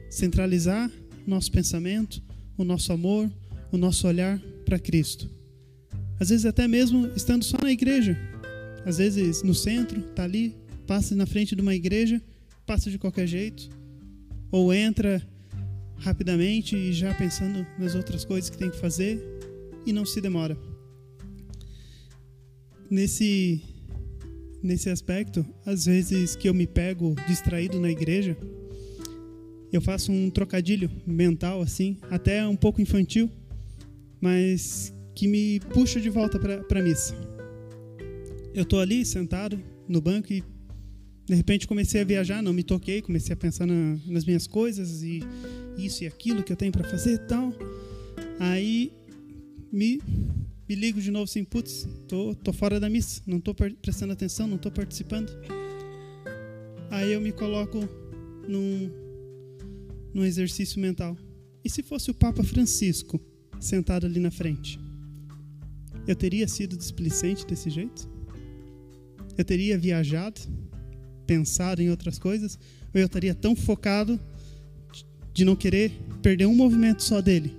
Centralizar 0.10 0.92
nosso 1.28 1.52
pensamento, 1.52 2.24
o 2.58 2.64
nosso 2.64 2.92
amor, 2.92 3.32
o 3.72 3.78
nosso 3.78 4.08
olhar 4.08 4.42
para 4.66 4.80
Cristo. 4.80 5.30
Às 6.20 6.30
vezes 6.30 6.48
até 6.48 6.68
mesmo 6.68 7.06
estando 7.16 7.44
só 7.44 7.60
na 7.62 7.72
igreja, 7.72 8.18
às 8.84 8.98
vezes 8.98 9.44
no 9.44 9.54
centro, 9.54 10.00
está 10.00 10.24
ali 10.24 10.60
passa 10.92 11.16
na 11.16 11.26
frente 11.26 11.56
de 11.56 11.62
uma 11.62 11.74
igreja, 11.74 12.22
passa 12.66 12.92
de 12.92 13.00
qualquer 13.00 13.26
jeito, 13.26 13.70
ou 14.52 14.74
entra 14.74 15.26
rapidamente 15.96 16.76
e 16.76 16.92
já 16.92 17.14
pensando 17.14 17.66
nas 17.80 17.96
outras 17.96 18.26
coisas 18.26 18.50
que 18.50 18.58
tem 18.58 18.70
que 18.70 18.78
fazer 18.78 19.24
e 19.86 19.94
não 19.94 20.06
se 20.06 20.20
demora. 20.20 20.58
Nesse 22.90 23.62
nesse 24.62 24.90
aspecto, 24.90 25.46
às 25.66 25.86
vezes 25.86 26.36
que 26.36 26.50
eu 26.50 26.54
me 26.54 26.68
pego 26.68 27.16
distraído 27.26 27.80
na 27.80 27.90
igreja, 27.90 28.36
eu 29.72 29.80
faço 29.80 30.12
um 30.12 30.30
trocadilho 30.30 30.92
mental 31.08 31.62
assim, 31.62 31.96
até 32.10 32.46
um 32.46 32.58
pouco 32.58 32.82
infantil, 32.82 33.32
mas 34.20 34.94
que 35.16 35.26
me 35.26 35.62
puxa 35.74 36.02
de 36.02 36.10
volta 36.10 36.38
para 36.38 36.80
a 36.82 36.84
missa. 36.84 37.16
Eu 38.54 38.64
estou 38.64 38.82
ali 38.82 39.06
sentado 39.06 39.58
no 39.88 40.02
banco 40.02 40.34
e 40.34 40.44
de 41.32 41.36
repente 41.38 41.66
comecei 41.66 42.02
a 42.02 42.04
viajar, 42.04 42.44
não 42.44 42.52
me 42.52 42.62
toquei, 42.62 43.02
comecei 43.02 43.32
a 43.32 43.38
pensar 43.38 43.66
na, 43.66 43.98
nas 44.06 44.26
minhas 44.26 44.46
coisas 44.48 45.02
e 45.02 45.24
isso 45.78 46.04
e 46.04 46.08
aquilo 46.08 46.44
que 46.44 46.52
eu 46.52 46.58
tenho 46.58 46.74
para 46.74 46.84
fazer 46.84 47.14
e 47.14 47.18
tal. 47.20 47.54
Aí 48.38 48.92
me, 49.72 50.02
me 50.68 50.76
ligo 50.76 51.00
de 51.00 51.10
novo 51.10 51.24
assim, 51.24 51.46
putz, 51.46 51.88
tô, 52.06 52.36
tô 52.36 52.52
fora 52.52 52.82
da 52.82 52.90
missa, 52.90 53.22
não 53.26 53.40
tô 53.40 53.56
prestando 53.56 54.12
atenção, 54.12 54.46
não 54.46 54.58
tô 54.58 54.70
participando. 54.70 55.32
Aí 56.90 57.14
eu 57.14 57.22
me 57.22 57.32
coloco 57.32 57.80
num, 58.46 58.92
num 60.14 60.26
exercício 60.26 60.82
mental. 60.82 61.16
E 61.64 61.70
se 61.70 61.82
fosse 61.82 62.12
o 62.12 62.14
Papa 62.14 62.44
Francisco 62.44 63.22
sentado 63.58 64.06
ali 64.06 64.20
na 64.20 64.32
frente? 64.32 64.78
Eu 66.06 66.16
teria 66.18 66.46
sido 66.46 66.76
displicente 66.76 67.48
desse 67.48 67.70
jeito? 67.70 68.06
Eu 69.38 69.46
teria 69.46 69.78
viajado? 69.78 70.42
Pensado 71.26 71.82
em 71.82 71.90
outras 71.90 72.20
coisas, 72.20 72.58
ou 72.94 73.00
eu 73.00 73.06
estaria 73.06 73.34
tão 73.34 73.56
focado 73.56 74.20
de 75.34 75.46
não 75.46 75.56
querer 75.56 75.92
perder 76.22 76.46
um 76.46 76.56
movimento 76.56 77.04
só 77.04 77.22
dele, 77.22 77.56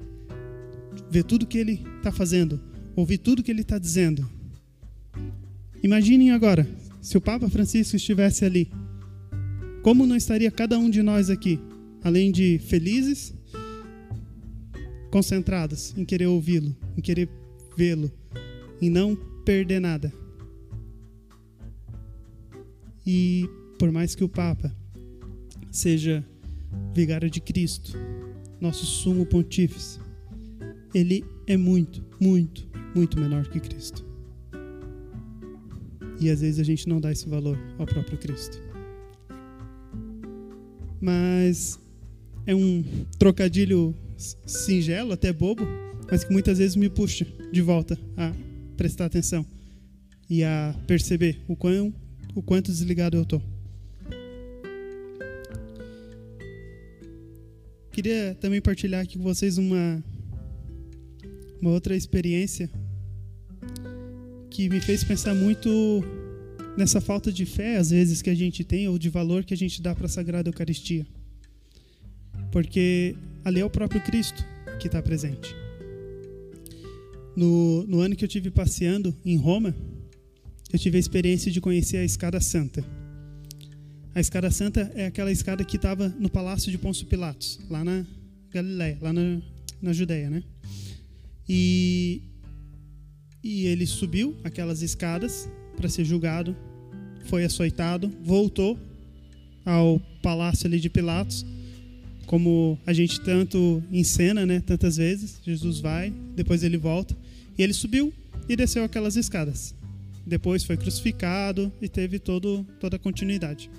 ver 1.10 1.24
tudo 1.24 1.46
que 1.46 1.58
ele 1.58 1.84
está 1.96 2.12
fazendo, 2.12 2.60
ouvir 2.94 3.18
tudo 3.18 3.42
que 3.42 3.50
ele 3.50 3.62
está 3.62 3.78
dizendo. 3.78 4.28
Imaginem 5.82 6.30
agora, 6.30 6.68
se 7.00 7.16
o 7.16 7.20
Papa 7.20 7.48
Francisco 7.48 7.96
estivesse 7.96 8.44
ali, 8.44 8.70
como 9.82 10.06
não 10.06 10.14
estaria 10.14 10.50
cada 10.50 10.78
um 10.78 10.88
de 10.88 11.02
nós 11.02 11.28
aqui, 11.28 11.58
além 12.04 12.30
de 12.30 12.58
felizes, 12.58 13.34
concentradas 15.10 15.92
em 15.96 16.04
querer 16.04 16.26
ouvi-lo, 16.26 16.74
em 16.96 17.00
querer 17.00 17.28
vê-lo, 17.76 18.10
em 18.80 18.88
não 18.88 19.16
perder 19.44 19.80
nada. 19.80 20.12
E 23.06 23.48
por 23.78 23.90
mais 23.90 24.14
que 24.14 24.24
o 24.24 24.28
Papa 24.28 24.74
seja 25.70 26.24
vigário 26.94 27.30
de 27.30 27.40
Cristo, 27.40 27.98
nosso 28.60 28.86
sumo 28.86 29.26
pontífice, 29.26 29.98
ele 30.94 31.24
é 31.46 31.56
muito, 31.56 32.04
muito, 32.20 32.68
muito 32.94 33.18
menor 33.18 33.48
que 33.48 33.58
Cristo. 33.58 34.04
E 36.20 36.30
às 36.30 36.40
vezes 36.40 36.60
a 36.60 36.62
gente 36.62 36.88
não 36.88 37.00
dá 37.00 37.10
esse 37.10 37.28
valor 37.28 37.58
ao 37.78 37.86
próprio 37.86 38.16
Cristo. 38.18 38.60
Mas 41.00 41.80
é 42.46 42.54
um 42.54 42.84
trocadilho 43.18 43.94
singelo, 44.46 45.12
até 45.12 45.32
bobo, 45.32 45.66
mas 46.08 46.22
que 46.22 46.32
muitas 46.32 46.58
vezes 46.58 46.76
me 46.76 46.88
puxa 46.88 47.26
de 47.50 47.60
volta 47.60 47.98
a 48.16 48.32
prestar 48.76 49.06
atenção 49.06 49.44
e 50.30 50.44
a 50.44 50.74
perceber 50.86 51.40
o, 51.48 51.56
quão, 51.56 51.92
o 52.34 52.42
quanto 52.42 52.70
desligado 52.70 53.16
eu 53.16 53.22
estou. 53.22 53.42
Queria 57.92 58.34
também 58.40 58.60
partilhar 58.60 59.02
aqui 59.02 59.18
com 59.18 59.24
vocês 59.24 59.58
uma, 59.58 60.02
uma 61.60 61.70
outra 61.70 61.94
experiência 61.94 62.70
que 64.48 64.68
me 64.68 64.80
fez 64.80 65.04
pensar 65.04 65.34
muito 65.34 65.68
nessa 66.76 67.00
falta 67.00 67.30
de 67.30 67.44
fé, 67.44 67.76
às 67.76 67.90
vezes, 67.90 68.22
que 68.22 68.30
a 68.30 68.34
gente 68.34 68.64
tem, 68.64 68.88
ou 68.88 68.98
de 68.98 69.10
valor 69.10 69.44
que 69.44 69.52
a 69.52 69.56
gente 69.56 69.82
dá 69.82 69.94
para 69.94 70.06
a 70.06 70.08
Sagrada 70.08 70.48
Eucaristia. 70.48 71.06
Porque 72.50 73.14
ali 73.44 73.60
é 73.60 73.64
o 73.64 73.70
próprio 73.70 74.00
Cristo 74.02 74.44
que 74.78 74.86
está 74.86 75.02
presente. 75.02 75.54
No, 77.36 77.84
no 77.86 78.00
ano 78.00 78.16
que 78.16 78.24
eu 78.24 78.28
tive 78.28 78.50
passeando 78.50 79.14
em 79.24 79.36
Roma, 79.36 79.74
eu 80.72 80.78
tive 80.78 80.96
a 80.96 81.00
experiência 81.00 81.50
de 81.50 81.60
conhecer 81.60 81.98
a 81.98 82.04
Escada 82.04 82.40
Santa. 82.40 82.84
A 84.14 84.20
Escada 84.20 84.50
Santa 84.50 84.90
é 84.94 85.06
aquela 85.06 85.30
escada 85.30 85.64
que 85.64 85.76
estava 85.76 86.08
no 86.18 86.30
Palácio 86.30 86.70
de 86.70 86.78
Pôncio 86.78 87.06
Pilatos, 87.06 87.60
lá 87.68 87.84
na 87.84 88.06
Galiléia, 88.50 88.98
lá 89.00 89.12
na, 89.12 89.40
na 89.80 89.92
Judéia, 89.92 90.30
né? 90.30 90.42
E, 91.48 92.22
e 93.42 93.66
ele 93.66 93.86
subiu 93.86 94.36
aquelas 94.44 94.82
escadas 94.82 95.48
para 95.76 95.88
ser 95.88 96.04
julgado, 96.04 96.56
foi 97.26 97.44
açoitado, 97.44 98.10
voltou 98.22 98.78
ao 99.64 100.00
palácio 100.22 100.66
ali 100.66 100.80
de 100.80 100.88
Pilatos 100.88 101.44
como 102.26 102.78
a 102.86 102.94
gente 102.94 103.20
tanto 103.20 103.82
encena, 103.92 104.46
né, 104.46 104.58
tantas 104.60 104.96
vezes. 104.96 105.38
Jesus 105.44 105.80
vai, 105.80 106.10
depois 106.34 106.62
ele 106.62 106.78
volta, 106.78 107.14
e 107.58 107.62
ele 107.62 107.74
subiu 107.74 108.10
e 108.48 108.56
desceu 108.56 108.84
aquelas 108.84 109.16
escadas. 109.16 109.74
Depois 110.26 110.64
foi 110.64 110.76
crucificado 110.76 111.72
e 111.80 111.88
teve 111.88 112.18
todo, 112.18 112.64
toda 112.78 112.96
a 112.96 112.98
continuidade. 112.98 113.70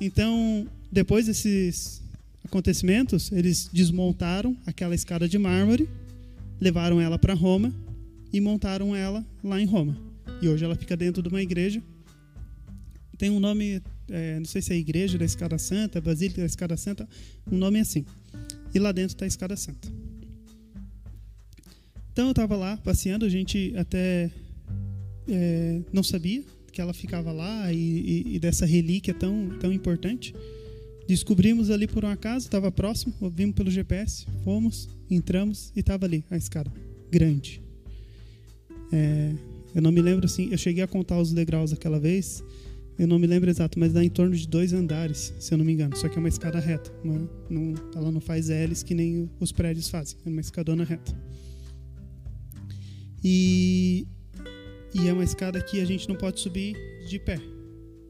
Então, 0.00 0.66
depois 0.90 1.26
desses 1.26 2.02
acontecimentos, 2.44 3.32
eles 3.32 3.68
desmontaram 3.72 4.56
aquela 4.66 4.94
escada 4.94 5.28
de 5.28 5.38
mármore, 5.38 5.88
levaram 6.60 7.00
ela 7.00 7.18
para 7.18 7.34
Roma 7.34 7.74
e 8.32 8.40
montaram 8.40 8.94
ela 8.94 9.24
lá 9.42 9.60
em 9.60 9.66
Roma. 9.66 9.96
E 10.40 10.48
hoje 10.48 10.64
ela 10.64 10.74
fica 10.74 10.96
dentro 10.96 11.22
de 11.22 11.28
uma 11.28 11.42
igreja. 11.42 11.82
Tem 13.18 13.30
um 13.30 13.40
nome 13.40 13.82
é, 14.08 14.38
não 14.38 14.46
sei 14.46 14.62
se 14.62 14.72
é 14.72 14.76
igreja 14.76 15.18
da 15.18 15.24
Escada 15.24 15.58
Santa, 15.58 16.00
Basílica 16.00 16.40
da 16.40 16.46
Escada 16.46 16.76
Santa, 16.76 17.08
um 17.50 17.56
nome 17.56 17.80
assim. 17.80 18.04
E 18.74 18.78
lá 18.78 18.92
dentro 18.92 19.14
está 19.14 19.24
a 19.24 19.28
Escada 19.28 19.56
Santa. 19.56 19.88
Então 22.12 22.26
eu 22.26 22.30
estava 22.30 22.56
lá 22.56 22.76
passeando, 22.78 23.24
a 23.24 23.28
gente 23.28 23.74
até 23.76 24.30
é, 25.28 25.80
não 25.92 26.02
sabia 26.02 26.42
que 26.72 26.80
ela 26.80 26.92
ficava 26.92 27.32
lá 27.32 27.72
e, 27.72 27.76
e, 27.76 28.34
e, 28.34 28.38
dessa 28.38 28.66
relíquia 28.66 29.14
tão, 29.14 29.50
tão 29.60 29.72
importante. 29.72 30.34
Descobrimos 31.08 31.70
ali 31.70 31.86
por 31.86 32.04
um 32.04 32.08
acaso, 32.08 32.46
estava 32.46 32.70
próximo, 32.70 33.14
ouvimos 33.20 33.54
pelo 33.54 33.70
GPS, 33.70 34.26
fomos, 34.44 34.88
entramos 35.10 35.72
e 35.74 35.80
estava 35.80 36.04
ali 36.04 36.24
a 36.30 36.36
escada, 36.36 36.70
grande. 37.10 37.62
É, 38.92 39.32
eu 39.74 39.80
não 39.80 39.92
me 39.92 40.02
lembro 40.02 40.26
assim, 40.26 40.48
eu 40.50 40.58
cheguei 40.58 40.82
a 40.82 40.86
contar 40.86 41.18
os 41.18 41.32
degraus 41.32 41.72
aquela 41.72 42.00
vez, 42.00 42.42
eu 42.98 43.06
não 43.06 43.18
me 43.18 43.26
lembro 43.26 43.50
exato, 43.50 43.78
mas 43.78 43.92
dá 43.92 44.02
em 44.02 44.08
torno 44.08 44.34
de 44.34 44.48
dois 44.48 44.72
andares, 44.72 45.34
se 45.38 45.52
eu 45.52 45.58
não 45.58 45.64
me 45.64 45.72
engano. 45.72 45.94
Só 45.96 46.08
que 46.08 46.16
é 46.16 46.18
uma 46.18 46.28
escada 46.28 46.58
reta. 46.58 46.90
Uma, 47.04 47.28
não, 47.50 47.74
ela 47.94 48.10
não 48.10 48.20
faz 48.20 48.48
L's 48.48 48.82
que 48.82 48.94
nem 48.94 49.30
os 49.38 49.52
prédios 49.52 49.90
fazem. 49.90 50.18
É 50.24 50.28
uma 50.28 50.40
escadona 50.40 50.82
reta. 50.82 51.14
E, 53.22 54.06
e 54.94 55.08
é 55.08 55.12
uma 55.12 55.24
escada 55.24 55.60
que 55.60 55.80
a 55.80 55.84
gente 55.84 56.08
não 56.08 56.16
pode 56.16 56.40
subir 56.40 56.76
de 57.08 57.18
pé. 57.18 57.40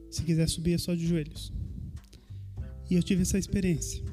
Se 0.09 0.23
quiser 0.23 0.47
subir 0.47 0.73
é 0.73 0.77
só 0.77 0.95
de 0.95 1.05
joelhos. 1.05 1.51
E 2.89 2.95
eu 2.95 3.03
tive 3.03 3.23
essa 3.23 3.37
experiência. 3.37 4.03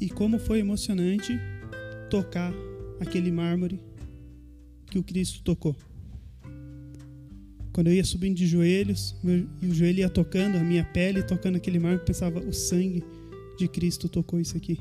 E 0.00 0.08
como 0.08 0.38
foi 0.38 0.60
emocionante 0.60 1.38
tocar 2.08 2.52
aquele 3.00 3.30
mármore 3.30 3.80
que 4.90 4.98
o 4.98 5.02
Cristo 5.02 5.42
tocou. 5.42 5.76
Quando 7.72 7.86
eu 7.86 7.94
ia 7.94 8.04
subindo 8.04 8.36
de 8.36 8.46
joelhos, 8.46 9.16
meu, 9.22 9.48
e 9.62 9.66
o 9.66 9.74
joelho 9.74 10.00
ia 10.00 10.10
tocando 10.10 10.56
a 10.56 10.64
minha 10.64 10.84
pele, 10.84 11.22
tocando 11.22 11.56
aquele 11.56 11.78
eu 11.78 11.98
pensava: 12.00 12.40
o 12.40 12.52
sangue 12.52 13.04
de 13.56 13.68
Cristo 13.68 14.08
tocou 14.08 14.40
isso 14.40 14.56
aqui. 14.56 14.78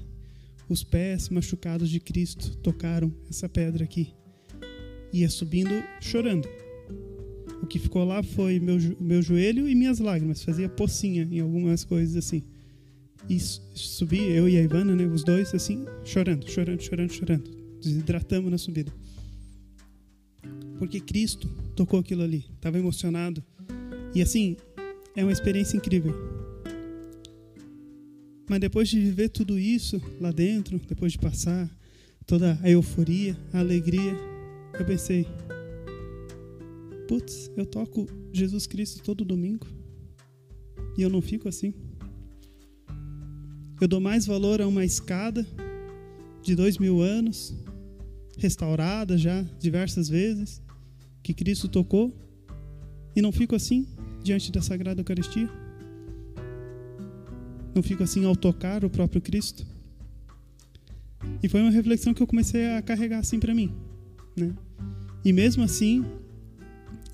Os 0.68 0.84
pés 0.84 1.30
machucados 1.30 1.90
de 1.90 2.00
Cristo 2.00 2.56
tocaram 2.58 3.14
essa 3.30 3.48
pedra 3.48 3.84
aqui. 3.84 4.14
Ia 5.14 5.30
subindo 5.30 5.72
chorando. 6.00 6.48
O 7.62 7.68
que 7.68 7.80
ficou 7.80 8.04
lá 8.04 8.24
foi 8.24 8.60
meu, 8.60 8.78
meu 9.00 9.22
joelho 9.22 9.68
e 9.68 9.76
minhas 9.76 10.00
lágrimas. 10.00 10.44
Fazia 10.44 10.70
pocinha 10.70 11.28
em 11.30 11.40
algumas 11.40 11.84
coisas 11.84 12.16
assim. 12.16 12.44
E 13.28 13.40
subi, 13.40 14.22
eu 14.22 14.48
e 14.48 14.58
a 14.58 14.62
Ivana, 14.62 14.96
né, 14.96 15.06
os 15.06 15.24
dois, 15.24 15.54
assim, 15.54 15.86
chorando, 16.04 16.50
chorando, 16.50 16.82
chorando, 16.82 17.12
chorando. 17.12 17.50
Desidratamos 17.82 18.50
na 18.50 18.58
subida 18.58 18.92
porque 20.80 21.02
Cristo 21.02 21.48
tocou 21.76 22.00
aquilo 22.00 22.24
ali, 22.24 22.46
estava 22.56 22.80
emocionado. 22.80 23.44
E 24.16 24.22
assim, 24.22 24.56
é 25.16 25.22
uma 25.22 25.32
experiência 25.32 25.76
incrível. 25.76 26.16
Mas 28.50 28.62
depois 28.62 28.88
de 28.88 29.00
viver 29.00 29.30
tudo 29.30 29.60
isso 29.60 30.02
lá 30.20 30.32
dentro, 30.32 30.80
depois 30.88 31.12
de 31.12 31.20
passar 31.20 31.70
toda 32.26 32.58
a 32.64 32.70
euforia, 32.72 33.38
a 33.54 33.60
alegria, 33.60 34.18
eu 34.80 34.86
pensei: 34.86 35.28
putz, 37.08 37.52
eu 37.58 37.66
toco 37.66 38.08
Jesus 38.32 38.66
Cristo 38.66 39.04
todo 39.04 39.26
domingo 39.26 39.68
e 40.98 41.02
eu 41.02 41.10
não 41.10 41.22
fico 41.22 41.48
assim. 41.50 41.74
Eu 43.82 43.88
dou 43.88 44.00
mais 44.00 44.26
valor 44.26 44.62
a 44.62 44.68
uma 44.68 44.84
escada 44.84 45.46
de 46.42 46.56
dois 46.56 46.78
mil 46.78 47.02
anos, 47.02 47.56
restaurada 48.38 49.18
já 49.18 49.42
diversas 49.60 50.08
vezes, 50.08 50.62
que 51.24 51.34
Cristo 51.34 51.68
tocou 51.68 52.14
e 53.16 53.22
não 53.22 53.32
fico 53.32 53.56
assim 53.56 53.88
diante 54.24 54.52
da 54.52 54.62
Sagrada 54.62 55.02
Eucaristia? 55.02 55.50
Não 57.74 57.84
fico 57.84 58.04
assim 58.04 58.26
ao 58.26 58.36
tocar 58.36 58.84
o 58.84 58.90
próprio 58.90 59.22
Cristo? 59.22 59.66
E 61.42 61.50
foi 61.50 61.62
uma 61.62 61.72
reflexão 61.72 62.14
que 62.14 62.22
eu 62.22 62.28
comecei 62.28 62.66
a 62.68 62.82
carregar 62.82 63.20
assim 63.20 63.40
para 63.40 63.54
mim, 63.54 63.74
né? 64.40 64.54
E 65.24 65.34
mesmo 65.34 65.64
assim, 65.64 66.06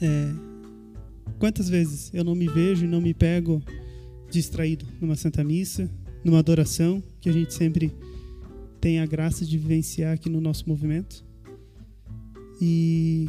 é, 0.01 0.32
quantas 1.39 1.67
vezes 1.67 2.11
eu 2.13 2.23
não 2.23 2.36
me 2.36 2.47
vejo 2.47 2.86
e 2.86 2.88
não 2.88 3.01
me 3.01 3.13
pego 3.13 3.61
distraído 4.30 4.86
numa 5.01 5.15
Santa 5.15 5.43
Missa, 5.43 5.89
numa 6.23 6.39
adoração 6.39 7.03
que 7.19 7.30
a 7.30 7.34
gente 7.34 7.53
sempre 7.53 7.93
tem 8.80 8.99
a 8.99 9.05
graça 9.05 9.45
de 9.45 9.57
vivenciar 9.57 10.13
aqui 10.13 10.30
no 10.30 10.39
nosso 10.39 10.67
movimento. 10.67 11.26
E 12.61 13.28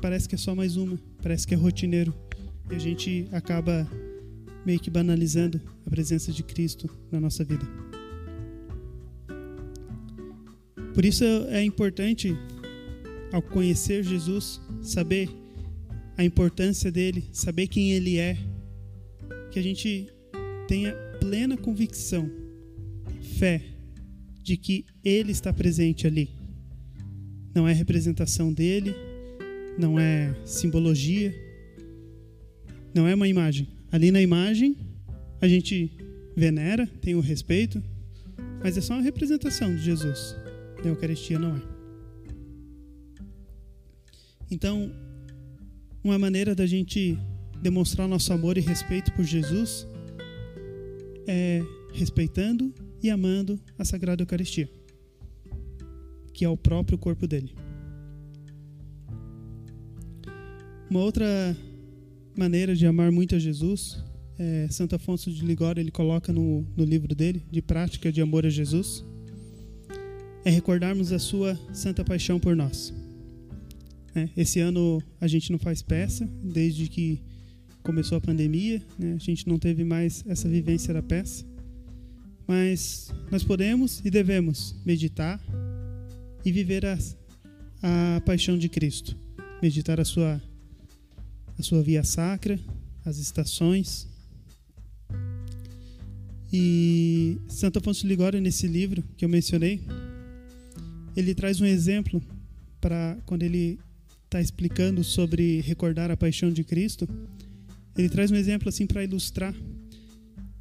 parece 0.00 0.28
que 0.28 0.34
é 0.34 0.38
só 0.38 0.54
mais 0.54 0.76
uma, 0.76 0.98
parece 1.22 1.46
que 1.46 1.54
é 1.54 1.56
rotineiro. 1.56 2.14
E 2.70 2.74
a 2.74 2.78
gente 2.78 3.26
acaba 3.32 3.88
meio 4.64 4.78
que 4.78 4.90
banalizando 4.90 5.60
a 5.86 5.90
presença 5.90 6.30
de 6.30 6.42
Cristo 6.42 6.88
na 7.10 7.18
nossa 7.18 7.42
vida. 7.44 7.66
Por 10.92 11.04
isso 11.04 11.24
é 11.24 11.62
importante, 11.64 12.36
ao 13.32 13.42
conhecer 13.42 14.02
Jesus, 14.02 14.60
saber 14.82 15.28
a 16.16 16.24
importância 16.24 16.90
dele, 16.90 17.24
saber 17.32 17.68
quem 17.68 17.92
ele 17.92 18.18
é, 18.18 18.36
que 19.50 19.58
a 19.58 19.62
gente 19.62 20.08
tenha 20.66 20.92
plena 21.20 21.56
convicção, 21.56 22.30
fé, 23.38 23.62
de 24.42 24.56
que 24.56 24.86
ele 25.04 25.32
está 25.32 25.52
presente 25.52 26.06
ali. 26.06 26.30
Não 27.54 27.68
é 27.68 27.72
representação 27.72 28.52
dele, 28.52 28.94
não 29.78 29.98
é 29.98 30.34
simbologia, 30.44 31.34
não 32.94 33.06
é 33.06 33.14
uma 33.14 33.28
imagem. 33.28 33.68
Ali 33.90 34.10
na 34.10 34.20
imagem, 34.20 34.76
a 35.40 35.46
gente 35.46 35.90
venera, 36.36 36.86
tem 37.00 37.14
o 37.14 37.20
respeito, 37.20 37.82
mas 38.62 38.76
é 38.76 38.80
só 38.80 38.94
uma 38.94 39.02
representação 39.02 39.74
de 39.74 39.82
Jesus. 39.82 40.36
A 40.82 40.88
Eucaristia 40.88 41.38
não 41.38 41.56
é. 41.56 41.77
Então, 44.50 44.90
uma 46.02 46.18
maneira 46.18 46.54
da 46.54 46.66
gente 46.66 47.18
demonstrar 47.60 48.08
nosso 48.08 48.32
amor 48.32 48.56
e 48.56 48.60
respeito 48.60 49.12
por 49.12 49.24
Jesus 49.24 49.86
é 51.26 51.62
respeitando 51.92 52.72
e 53.02 53.10
amando 53.10 53.60
a 53.78 53.84
Sagrada 53.84 54.22
Eucaristia, 54.22 54.68
que 56.32 56.44
é 56.44 56.48
o 56.48 56.56
próprio 56.56 56.96
corpo 56.96 57.26
dele. 57.26 57.54
Uma 60.90 61.00
outra 61.00 61.26
maneira 62.36 62.74
de 62.74 62.86
amar 62.86 63.12
muito 63.12 63.34
a 63.34 63.38
Jesus, 63.38 64.02
é, 64.38 64.68
Santo 64.70 64.94
Afonso 64.94 65.30
de 65.30 65.44
Ligório 65.44 65.80
ele 65.80 65.90
coloca 65.90 66.32
no, 66.32 66.64
no 66.76 66.84
livro 66.84 67.14
dele, 67.14 67.42
de 67.50 67.60
prática 67.60 68.10
de 68.10 68.22
amor 68.22 68.46
a 68.46 68.50
Jesus, 68.50 69.04
é 70.44 70.50
recordarmos 70.50 71.12
a 71.12 71.18
sua 71.18 71.58
santa 71.74 72.02
paixão 72.02 72.40
por 72.40 72.56
nós. 72.56 72.94
É, 74.14 74.28
esse 74.36 74.60
ano 74.60 75.02
a 75.20 75.26
gente 75.26 75.52
não 75.52 75.58
faz 75.58 75.82
peça, 75.82 76.28
desde 76.42 76.88
que 76.88 77.20
começou 77.82 78.18
a 78.18 78.20
pandemia, 78.20 78.82
né, 78.98 79.14
a 79.14 79.18
gente 79.18 79.46
não 79.48 79.58
teve 79.58 79.84
mais 79.84 80.24
essa 80.26 80.48
vivência 80.48 80.92
da 80.92 81.02
peça, 81.02 81.44
mas 82.46 83.12
nós 83.30 83.44
podemos 83.44 84.00
e 84.04 84.10
devemos 84.10 84.74
meditar 84.84 85.40
e 86.44 86.52
viver 86.52 86.84
a, 86.86 86.98
a 87.82 88.20
paixão 88.22 88.58
de 88.58 88.68
Cristo, 88.68 89.16
meditar 89.62 90.00
a 90.00 90.04
sua 90.04 90.42
a 91.58 91.62
sua 91.62 91.82
via 91.82 92.04
sacra, 92.04 92.58
as 93.04 93.18
estações. 93.18 94.06
E 96.52 97.36
Santo 97.48 97.80
Afonso 97.80 98.02
de 98.02 98.08
Ligório, 98.08 98.40
nesse 98.40 98.66
livro 98.66 99.02
que 99.16 99.24
eu 99.24 99.28
mencionei, 99.28 99.82
ele 101.16 101.34
traz 101.34 101.60
um 101.60 101.66
exemplo 101.66 102.22
para 102.80 103.18
quando 103.26 103.42
ele 103.42 103.78
está 104.28 104.42
explicando 104.42 105.02
sobre 105.02 105.62
recordar 105.62 106.10
a 106.10 106.16
paixão 106.16 106.52
de 106.52 106.62
Cristo. 106.62 107.08
Ele 107.96 108.10
traz 108.10 108.30
um 108.30 108.36
exemplo 108.36 108.68
assim 108.68 108.86
para 108.86 109.02
ilustrar. 109.02 109.54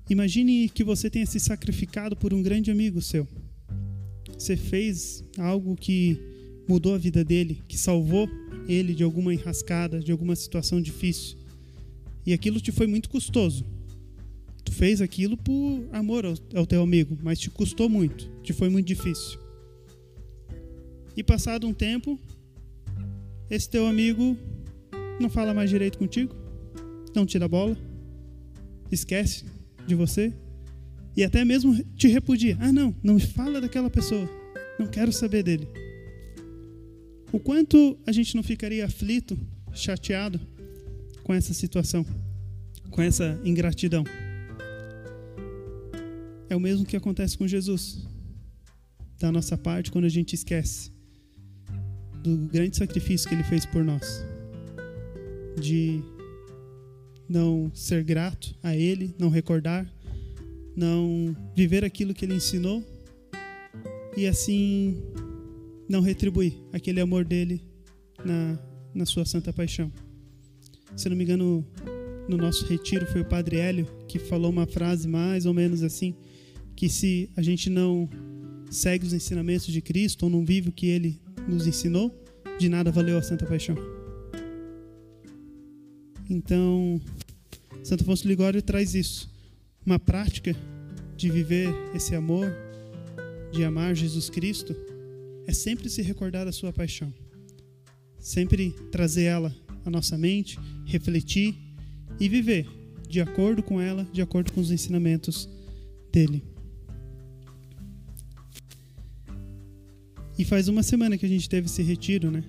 Imagine 0.09 0.69
que 0.69 0.85
você 0.85 1.09
tenha 1.09 1.25
se 1.25 1.37
sacrificado 1.37 2.15
por 2.15 2.33
um 2.33 2.41
grande 2.41 2.71
amigo 2.71 3.01
seu. 3.01 3.27
Você 4.37 4.55
fez 4.55 5.21
algo 5.37 5.75
que 5.75 6.17
mudou 6.67 6.95
a 6.95 6.97
vida 6.97 7.25
dele, 7.25 7.61
que 7.67 7.77
salvou 7.77 8.29
ele 8.69 8.93
de 8.93 9.03
alguma 9.03 9.33
enrascada, 9.33 9.99
de 9.99 10.13
alguma 10.13 10.35
situação 10.35 10.81
difícil. 10.81 11.37
E 12.25 12.31
aquilo 12.31 12.61
te 12.61 12.71
foi 12.71 12.87
muito 12.87 13.09
custoso. 13.09 13.65
Tu 14.63 14.71
fez 14.71 15.01
aquilo 15.01 15.35
por 15.35 15.89
amor 15.91 16.25
ao, 16.55 16.65
teu 16.65 16.81
amigo, 16.81 17.17
mas 17.21 17.37
te 17.37 17.49
custou 17.49 17.89
muito, 17.89 18.29
te 18.43 18.53
foi 18.53 18.69
muito 18.69 18.87
difícil. 18.87 19.39
E 21.17 21.23
passado 21.23 21.67
um 21.67 21.73
tempo, 21.73 22.17
esse 23.49 23.69
teu 23.69 23.87
amigo 23.87 24.37
não 25.19 25.29
fala 25.29 25.53
mais 25.53 25.69
direito 25.69 25.97
contigo, 25.97 26.35
não 27.15 27.25
dá 27.25 27.47
bola, 27.47 27.77
esquece 28.91 29.45
de 29.87 29.95
você 29.95 30.33
e 31.15 31.23
até 31.23 31.43
mesmo 31.43 31.75
te 31.95 32.07
repudia. 32.07 32.57
Ah, 32.59 32.71
não, 32.71 32.95
não 33.01 33.19
fala 33.19 33.59
daquela 33.59 33.89
pessoa, 33.89 34.29
não 34.77 34.87
quero 34.87 35.11
saber 35.11 35.43
dele. 35.43 35.67
O 37.31 37.39
quanto 37.39 37.97
a 38.05 38.11
gente 38.11 38.35
não 38.35 38.43
ficaria 38.43 38.85
aflito, 38.85 39.37
chateado 39.73 40.39
com 41.23 41.33
essa 41.33 41.53
situação, 41.53 42.05
com 42.91 43.01
essa 43.01 43.39
ingratidão? 43.43 44.03
É 46.49 46.55
o 46.55 46.59
mesmo 46.59 46.85
que 46.85 46.95
acontece 46.95 47.37
com 47.37 47.47
Jesus. 47.47 48.05
Da 49.19 49.31
nossa 49.31 49.57
parte, 49.57 49.91
quando 49.91 50.05
a 50.05 50.09
gente 50.09 50.33
esquece 50.33 50.91
do 52.23 52.37
grande 52.47 52.77
sacrifício 52.77 53.27
que 53.27 53.35
ele 53.35 53.43
fez 53.43 53.65
por 53.65 53.83
nós, 53.83 54.25
de 55.59 56.01
não 57.27 57.71
ser 57.73 58.03
grato 58.03 58.55
a 58.63 58.75
ele, 58.75 59.13
não 59.19 59.29
recordar, 59.29 59.91
não 60.75 61.35
viver 61.55 61.83
aquilo 61.83 62.13
que 62.13 62.25
ele 62.25 62.35
ensinou 62.35 62.83
e 64.15 64.25
assim 64.25 64.97
não 65.89 66.01
retribuir 66.01 66.53
aquele 66.71 66.99
amor 66.99 67.25
dele 67.25 67.61
na, 68.23 68.59
na 68.93 69.05
sua 69.05 69.25
santa 69.25 69.53
paixão. 69.53 69.91
Se 70.95 71.09
não 71.09 71.15
me 71.15 71.23
engano, 71.23 71.65
no 72.27 72.37
nosso 72.37 72.65
retiro 72.65 73.05
foi 73.07 73.21
o 73.21 73.25
Padre 73.25 73.57
Hélio 73.57 73.87
que 74.07 74.19
falou 74.19 74.51
uma 74.51 74.65
frase 74.65 75.07
mais 75.07 75.45
ou 75.45 75.53
menos 75.53 75.83
assim: 75.83 76.15
que 76.75 76.89
se 76.89 77.29
a 77.35 77.41
gente 77.41 77.69
não 77.69 78.09
segue 78.69 79.05
os 79.05 79.13
ensinamentos 79.13 79.67
de 79.67 79.81
Cristo 79.81 80.23
ou 80.23 80.29
não 80.29 80.45
vive 80.45 80.69
o 80.69 80.71
que 80.71 80.87
ele 80.87 81.19
nos 81.47 81.67
ensinou, 81.67 82.13
de 82.59 82.69
nada 82.69 82.91
valeu 82.91 83.17
a 83.17 83.21
santa 83.21 83.45
paixão. 83.45 83.75
Então, 86.29 86.99
Santo 87.83 88.03
Afonso 88.03 88.27
Ligório 88.27 88.61
traz 88.61 88.93
isso, 88.93 89.29
uma 89.85 89.97
prática 89.97 90.55
de 91.15 91.29
viver 91.29 91.69
esse 91.95 92.13
amor, 92.13 92.53
de 93.51 93.63
amar 93.63 93.95
Jesus 93.95 94.29
Cristo 94.29 94.75
é 95.47 95.53
sempre 95.53 95.89
se 95.89 96.01
recordar 96.01 96.45
da 96.45 96.51
sua 96.51 96.73
paixão. 96.73 97.11
Sempre 98.19 98.71
trazer 98.91 99.23
ela 99.23 99.55
à 99.85 99.89
nossa 99.89 100.17
mente, 100.17 100.59
refletir 100.85 101.55
e 102.19 102.27
viver 102.27 102.67
de 103.07 103.21
acordo 103.21 103.63
com 103.63 103.79
ela, 103.79 104.05
de 104.11 104.21
acordo 104.21 104.51
com 104.51 104.59
os 104.59 104.69
ensinamentos 104.69 105.49
dele. 106.11 106.43
E 110.37 110.45
faz 110.45 110.67
uma 110.67 110.83
semana 110.83 111.17
que 111.17 111.25
a 111.25 111.29
gente 111.29 111.49
teve 111.49 111.65
esse 111.65 111.81
retiro, 111.81 112.29
né? 112.29 112.43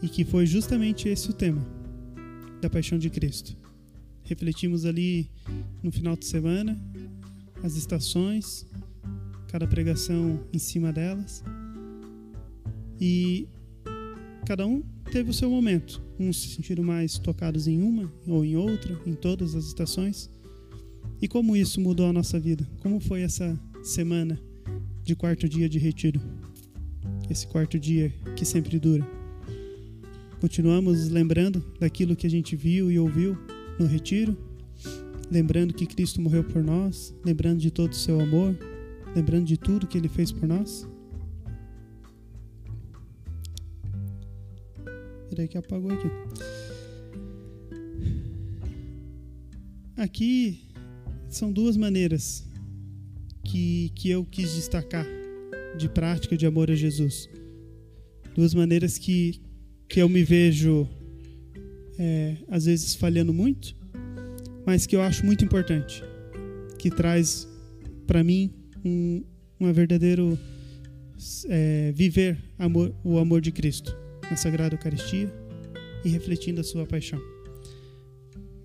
E 0.00 0.08
que 0.08 0.24
foi 0.24 0.46
justamente 0.46 1.08
esse 1.08 1.28
o 1.28 1.32
tema 1.32 1.66
da 2.60 2.70
paixão 2.70 2.96
de 2.96 3.10
Cristo. 3.10 3.56
Refletimos 4.22 4.84
ali 4.84 5.28
no 5.82 5.90
final 5.90 6.16
de 6.16 6.24
semana 6.24 6.80
as 7.64 7.74
estações, 7.74 8.64
cada 9.48 9.66
pregação 9.66 10.40
em 10.52 10.58
cima 10.58 10.92
delas. 10.92 11.42
E 13.00 13.48
cada 14.46 14.64
um 14.64 14.80
teve 15.10 15.30
o 15.30 15.34
seu 15.34 15.50
momento. 15.50 16.00
Uns 16.18 16.42
se 16.42 16.48
sentiram 16.50 16.84
mais 16.84 17.18
tocados 17.18 17.66
em 17.66 17.82
uma 17.82 18.12
ou 18.26 18.44
em 18.44 18.54
outra, 18.56 19.00
em 19.04 19.14
todas 19.14 19.56
as 19.56 19.64
estações. 19.64 20.30
E 21.20 21.26
como 21.26 21.56
isso 21.56 21.80
mudou 21.80 22.06
a 22.06 22.12
nossa 22.12 22.38
vida? 22.38 22.68
Como 22.80 23.00
foi 23.00 23.22
essa 23.22 23.58
semana 23.82 24.40
de 25.02 25.16
quarto 25.16 25.48
dia 25.48 25.68
de 25.68 25.78
retiro? 25.78 26.20
Esse 27.28 27.46
quarto 27.46 27.78
dia 27.78 28.12
que 28.36 28.44
sempre 28.44 28.78
dura. 28.78 29.06
Continuamos 30.40 31.08
lembrando 31.08 31.64
daquilo 31.80 32.14
que 32.14 32.26
a 32.26 32.30
gente 32.30 32.54
viu 32.54 32.90
e 32.90 32.98
ouviu 32.98 33.36
no 33.78 33.86
retiro, 33.86 34.36
lembrando 35.30 35.72
que 35.72 35.86
Cristo 35.86 36.20
morreu 36.20 36.44
por 36.44 36.62
nós, 36.62 37.14
lembrando 37.24 37.60
de 37.60 37.70
todo 37.70 37.92
o 37.92 37.96
seu 37.96 38.20
amor, 38.20 38.54
lembrando 39.16 39.46
de 39.46 39.56
tudo 39.56 39.86
que 39.86 39.96
ele 39.96 40.08
fez 40.08 40.30
por 40.30 40.46
nós. 40.46 40.86
Peraí 45.30 45.48
que 45.48 45.56
apagou 45.56 45.90
aqui. 45.92 46.08
Aqui 49.96 50.60
são 51.30 51.50
duas 51.50 51.76
maneiras 51.76 52.44
que, 53.42 53.90
que 53.94 54.10
eu 54.10 54.26
quis 54.26 54.54
destacar 54.54 55.06
de 55.76 55.88
prática 55.88 56.36
de 56.36 56.46
amor 56.46 56.70
a 56.70 56.74
Jesus. 56.74 57.28
Duas 58.34 58.54
maneiras 58.54 58.98
que, 58.98 59.40
que 59.88 60.00
eu 60.00 60.08
me 60.08 60.24
vejo 60.24 60.88
é, 61.98 62.36
às 62.48 62.64
vezes 62.64 62.94
falhando 62.94 63.32
muito, 63.32 63.76
mas 64.66 64.86
que 64.86 64.96
eu 64.96 65.02
acho 65.02 65.24
muito 65.24 65.44
importante, 65.44 66.02
que 66.78 66.90
traz 66.90 67.48
para 68.06 68.24
mim 68.24 68.50
um, 68.84 69.22
um 69.60 69.72
verdadeiro 69.72 70.38
é, 71.48 71.92
viver 71.94 72.38
amor, 72.58 72.94
o 73.04 73.18
amor 73.18 73.40
de 73.40 73.52
Cristo 73.52 73.96
na 74.30 74.36
Sagrada 74.36 74.74
Eucaristia 74.74 75.32
e 76.04 76.08
refletindo 76.08 76.60
a 76.60 76.64
sua 76.64 76.86
paixão. 76.86 77.20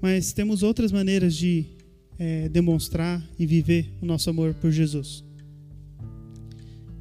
Mas 0.02 0.34
temos 0.34 0.64
outras 0.64 0.92
maneiras 0.92 1.36
de 1.36 1.66
é, 2.18 2.50
demonstrar 2.50 3.24
e 3.38 3.46
viver 3.46 3.92
o 4.02 4.06
nosso 4.06 4.30
amor 4.30 4.54
por 4.56 4.72
Jesus. 4.72 5.24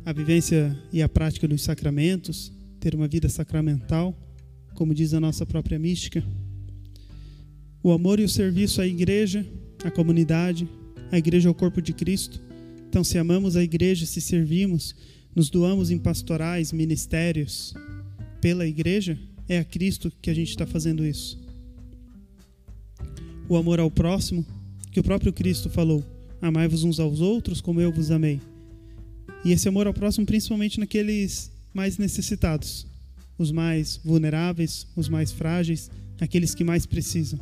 A 0.08 0.12
vivência 0.14 0.74
e 0.90 1.02
a 1.02 1.08
prática 1.08 1.46
dos 1.46 1.60
sacramentos, 1.60 2.50
ter 2.80 2.94
uma 2.94 3.06
vida 3.06 3.28
sacramental, 3.28 4.18
como 4.72 4.94
diz 4.94 5.12
a 5.12 5.20
nossa 5.20 5.44
própria 5.44 5.78
mística. 5.78 6.24
O 7.82 7.92
amor 7.92 8.18
e 8.18 8.24
o 8.24 8.28
serviço 8.28 8.80
à 8.80 8.86
igreja, 8.86 9.46
à 9.84 9.90
comunidade, 9.90 10.66
a 11.12 11.18
igreja 11.18 11.50
é 11.50 11.52
o 11.52 11.54
corpo 11.54 11.82
de 11.82 11.92
Cristo. 11.92 12.40
Então, 12.88 13.04
se 13.04 13.18
amamos 13.18 13.54
a 13.54 13.62
igreja, 13.62 14.06
se 14.06 14.18
servimos, 14.22 14.96
nos 15.36 15.50
doamos 15.50 15.90
em 15.90 15.98
pastorais, 15.98 16.72
ministérios, 16.72 17.74
pela 18.40 18.66
igreja, 18.66 19.18
é 19.46 19.58
a 19.58 19.64
Cristo 19.64 20.10
que 20.22 20.30
a 20.30 20.34
gente 20.34 20.48
está 20.48 20.66
fazendo 20.66 21.04
isso. 21.04 21.38
O 23.46 23.58
amor 23.58 23.78
ao 23.78 23.90
próximo, 23.90 24.42
que 24.90 25.00
o 25.00 25.04
próprio 25.04 25.34
Cristo 25.34 25.68
falou: 25.68 26.02
Amai-vos 26.40 26.82
uns 26.82 26.98
aos 26.98 27.20
outros 27.20 27.60
como 27.60 27.78
eu 27.78 27.92
vos 27.92 28.10
amei. 28.10 28.40
E 29.44 29.52
esse 29.52 29.68
amor 29.68 29.86
ao 29.86 29.94
próximo, 29.94 30.26
principalmente 30.26 30.80
naqueles 30.80 31.50
mais 31.72 31.96
necessitados, 31.96 32.86
os 33.38 33.52
mais 33.52 34.00
vulneráveis, 34.04 34.86
os 34.96 35.08
mais 35.08 35.30
frágeis, 35.30 35.90
aqueles 36.20 36.54
que 36.54 36.64
mais 36.64 36.84
precisam. 36.86 37.38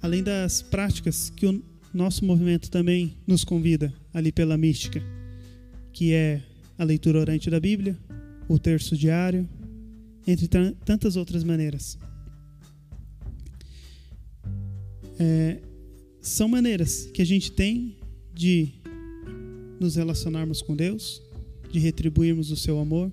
Além 0.00 0.22
das 0.22 0.62
práticas 0.62 1.30
que 1.30 1.46
o 1.46 1.62
nosso 1.94 2.24
movimento 2.24 2.70
também 2.70 3.14
nos 3.26 3.44
convida 3.44 3.94
ali 4.12 4.32
pela 4.32 4.56
mística, 4.56 5.00
que 5.92 6.12
é 6.12 6.42
a 6.76 6.84
leitura 6.84 7.20
orante 7.20 7.48
da 7.48 7.60
Bíblia, 7.60 7.96
o 8.48 8.58
terço 8.58 8.96
diário, 8.96 9.48
entre 10.26 10.48
tantas 10.84 11.16
outras 11.16 11.44
maneiras. 11.44 11.98
É, 15.18 15.58
são 16.20 16.48
maneiras 16.48 17.06
que 17.14 17.22
a 17.22 17.26
gente 17.26 17.52
tem 17.52 17.96
de 18.34 18.72
nos 19.82 19.96
relacionarmos 19.96 20.62
com 20.62 20.74
Deus, 20.74 21.22
de 21.70 21.78
retribuirmos 21.78 22.50
o 22.50 22.56
seu 22.56 22.78
amor, 22.78 23.12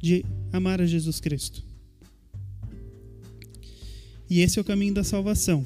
de 0.00 0.24
amar 0.52 0.80
a 0.80 0.86
Jesus 0.86 1.20
Cristo. 1.20 1.64
E 4.28 4.40
esse 4.40 4.58
é 4.58 4.62
o 4.62 4.64
caminho 4.64 4.94
da 4.94 5.04
salvação. 5.04 5.64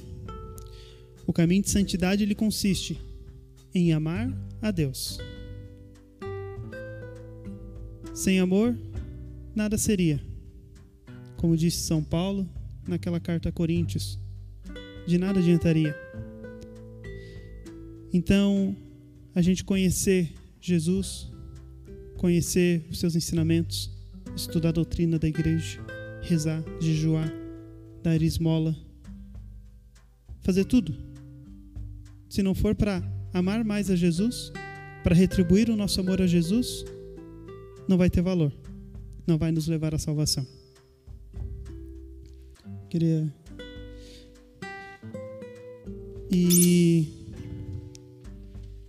O 1.26 1.32
caminho 1.32 1.62
de 1.62 1.70
santidade 1.70 2.22
ele 2.22 2.34
consiste 2.34 3.01
em 3.74 3.93
amar 3.93 4.32
a 4.61 4.70
Deus. 4.70 5.18
Sem 8.14 8.41
amor, 8.41 8.76
nada 9.55 9.76
seria. 9.76 10.20
Como 11.37 11.57
disse 11.57 11.78
São 11.78 12.03
Paulo 12.03 12.49
naquela 12.87 13.20
carta 13.20 13.49
a 13.49 13.53
Coríntios, 13.53 14.18
de 15.07 15.18
nada 15.18 15.41
adiantaria. 15.41 15.95
Então, 18.12 18.74
a 19.37 19.43
gente 19.43 19.62
conhecer 19.62 20.32
Jesus, 20.59 21.30
conhecer 22.16 22.87
os 22.91 22.99
seus 22.99 23.14
ensinamentos, 23.14 23.91
estudar 24.34 24.70
a 24.70 24.72
doutrina 24.72 25.18
da 25.18 25.28
igreja, 25.28 25.78
rezar, 26.22 26.64
jejuar, 26.80 27.30
dar 28.03 28.20
esmola, 28.22 28.74
fazer 30.41 30.64
tudo. 30.64 30.97
Se 32.30 32.43
não 32.43 32.55
for 32.55 32.74
para 32.74 33.03
amar 33.34 33.62
mais 33.62 33.91
a 33.91 33.95
Jesus, 33.95 34.51
para 35.05 35.14
retribuir 35.14 35.68
o 35.68 35.76
nosso 35.76 36.01
amor 36.01 36.22
a 36.22 36.26
Jesus, 36.26 36.82
não 37.87 37.99
vai 37.99 38.09
ter 38.09 38.22
valor, 38.22 38.51
não 39.26 39.37
vai 39.37 39.53
nos 39.53 39.68
levar 39.68 39.95
à 39.95 39.99
salvação. 39.99 40.47
Queria. 42.89 43.30
E. 46.32 47.15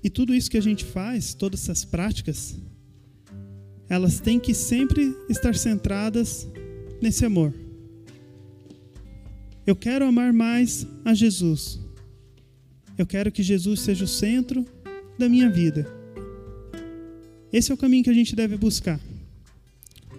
E 0.08 0.10
tudo 0.10 0.34
isso 0.34 0.50
que 0.50 0.58
a 0.58 0.62
gente 0.62 0.86
faz, 0.86 1.34
todas 1.34 1.64
essas 1.64 1.84
práticas, 1.84 2.56
elas 3.90 4.22
têm 4.22 4.40
que 4.40 4.54
sempre 4.54 5.14
estar 5.28 5.54
centradas 5.54 6.48
nesse 7.02 7.26
amor. 7.26 7.54
Eu 9.66 9.76
quero 9.76 10.06
amar 10.06 10.32
mais 10.32 10.88
a 11.04 11.14
Jesus. 11.14 11.82
Eu 12.98 13.06
quero 13.06 13.30
que 13.34 13.44
Jesus 13.44 13.82
seja 13.82 14.06
o 14.06 14.08
centro 14.08 14.66
da 15.20 15.28
minha 15.28 15.50
vida. 15.50 15.86
Esse 17.52 17.74
é 17.74 17.76
o 17.76 17.78
caminho 17.78 18.06
que 18.06 18.10
a 18.10 18.14
gente 18.14 18.34
deve 18.34 18.56
buscar. 18.56 19.02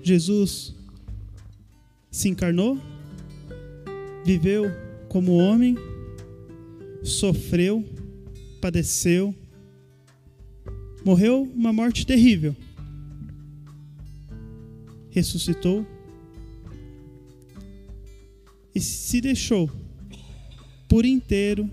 Jesus 0.03 0.75
se 2.11 2.29
encarnou, 2.29 2.79
viveu 4.23 4.67
como 5.09 5.39
homem, 5.39 5.79
sofreu, 7.03 7.83
padeceu, 8.61 9.35
morreu 11.05 11.43
uma 11.55 11.73
morte 11.73 12.07
terrível, 12.07 12.55
ressuscitou 15.11 15.87
e 18.75 18.81
se 18.81 19.21
deixou 19.21 19.71
por 20.89 21.05
inteiro 21.05 21.71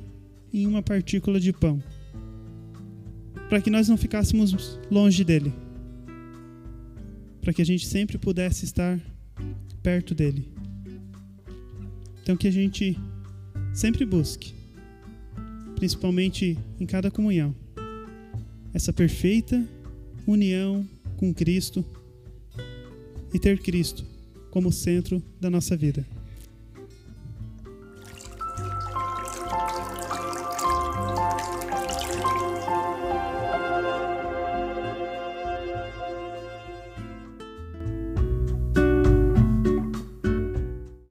em 0.54 0.66
uma 0.68 0.82
partícula 0.82 1.40
de 1.40 1.52
pão, 1.52 1.82
para 3.50 3.62
que 3.62 3.70
nós 3.70 3.88
não 3.88 3.98
ficássemos 3.98 4.80
longe 4.90 5.24
dele, 5.24 5.54
para 7.42 7.54
que 7.54 7.62
a 7.62 7.66
gente 7.66 7.86
sempre 7.86 8.18
pudesse 8.18 8.66
estar 8.66 9.00
perto 9.84 10.16
dele. 10.16 10.50
Então 12.24 12.36
que 12.36 12.48
a 12.48 12.52
gente 12.52 12.98
sempre 13.74 14.06
busque, 14.06 14.54
principalmente 15.76 16.58
em 16.80 16.86
cada 16.86 17.12
comunhão, 17.12 17.54
essa 18.76 18.92
perfeita 18.92 19.66
união 20.28 20.86
com 21.16 21.34
Cristo 21.34 21.84
e 23.34 23.40
ter 23.40 23.58
Cristo 23.60 24.06
como 24.52 24.70
centro 24.70 25.24
da 25.40 25.50
nossa 25.50 25.78
vida. 25.78 26.06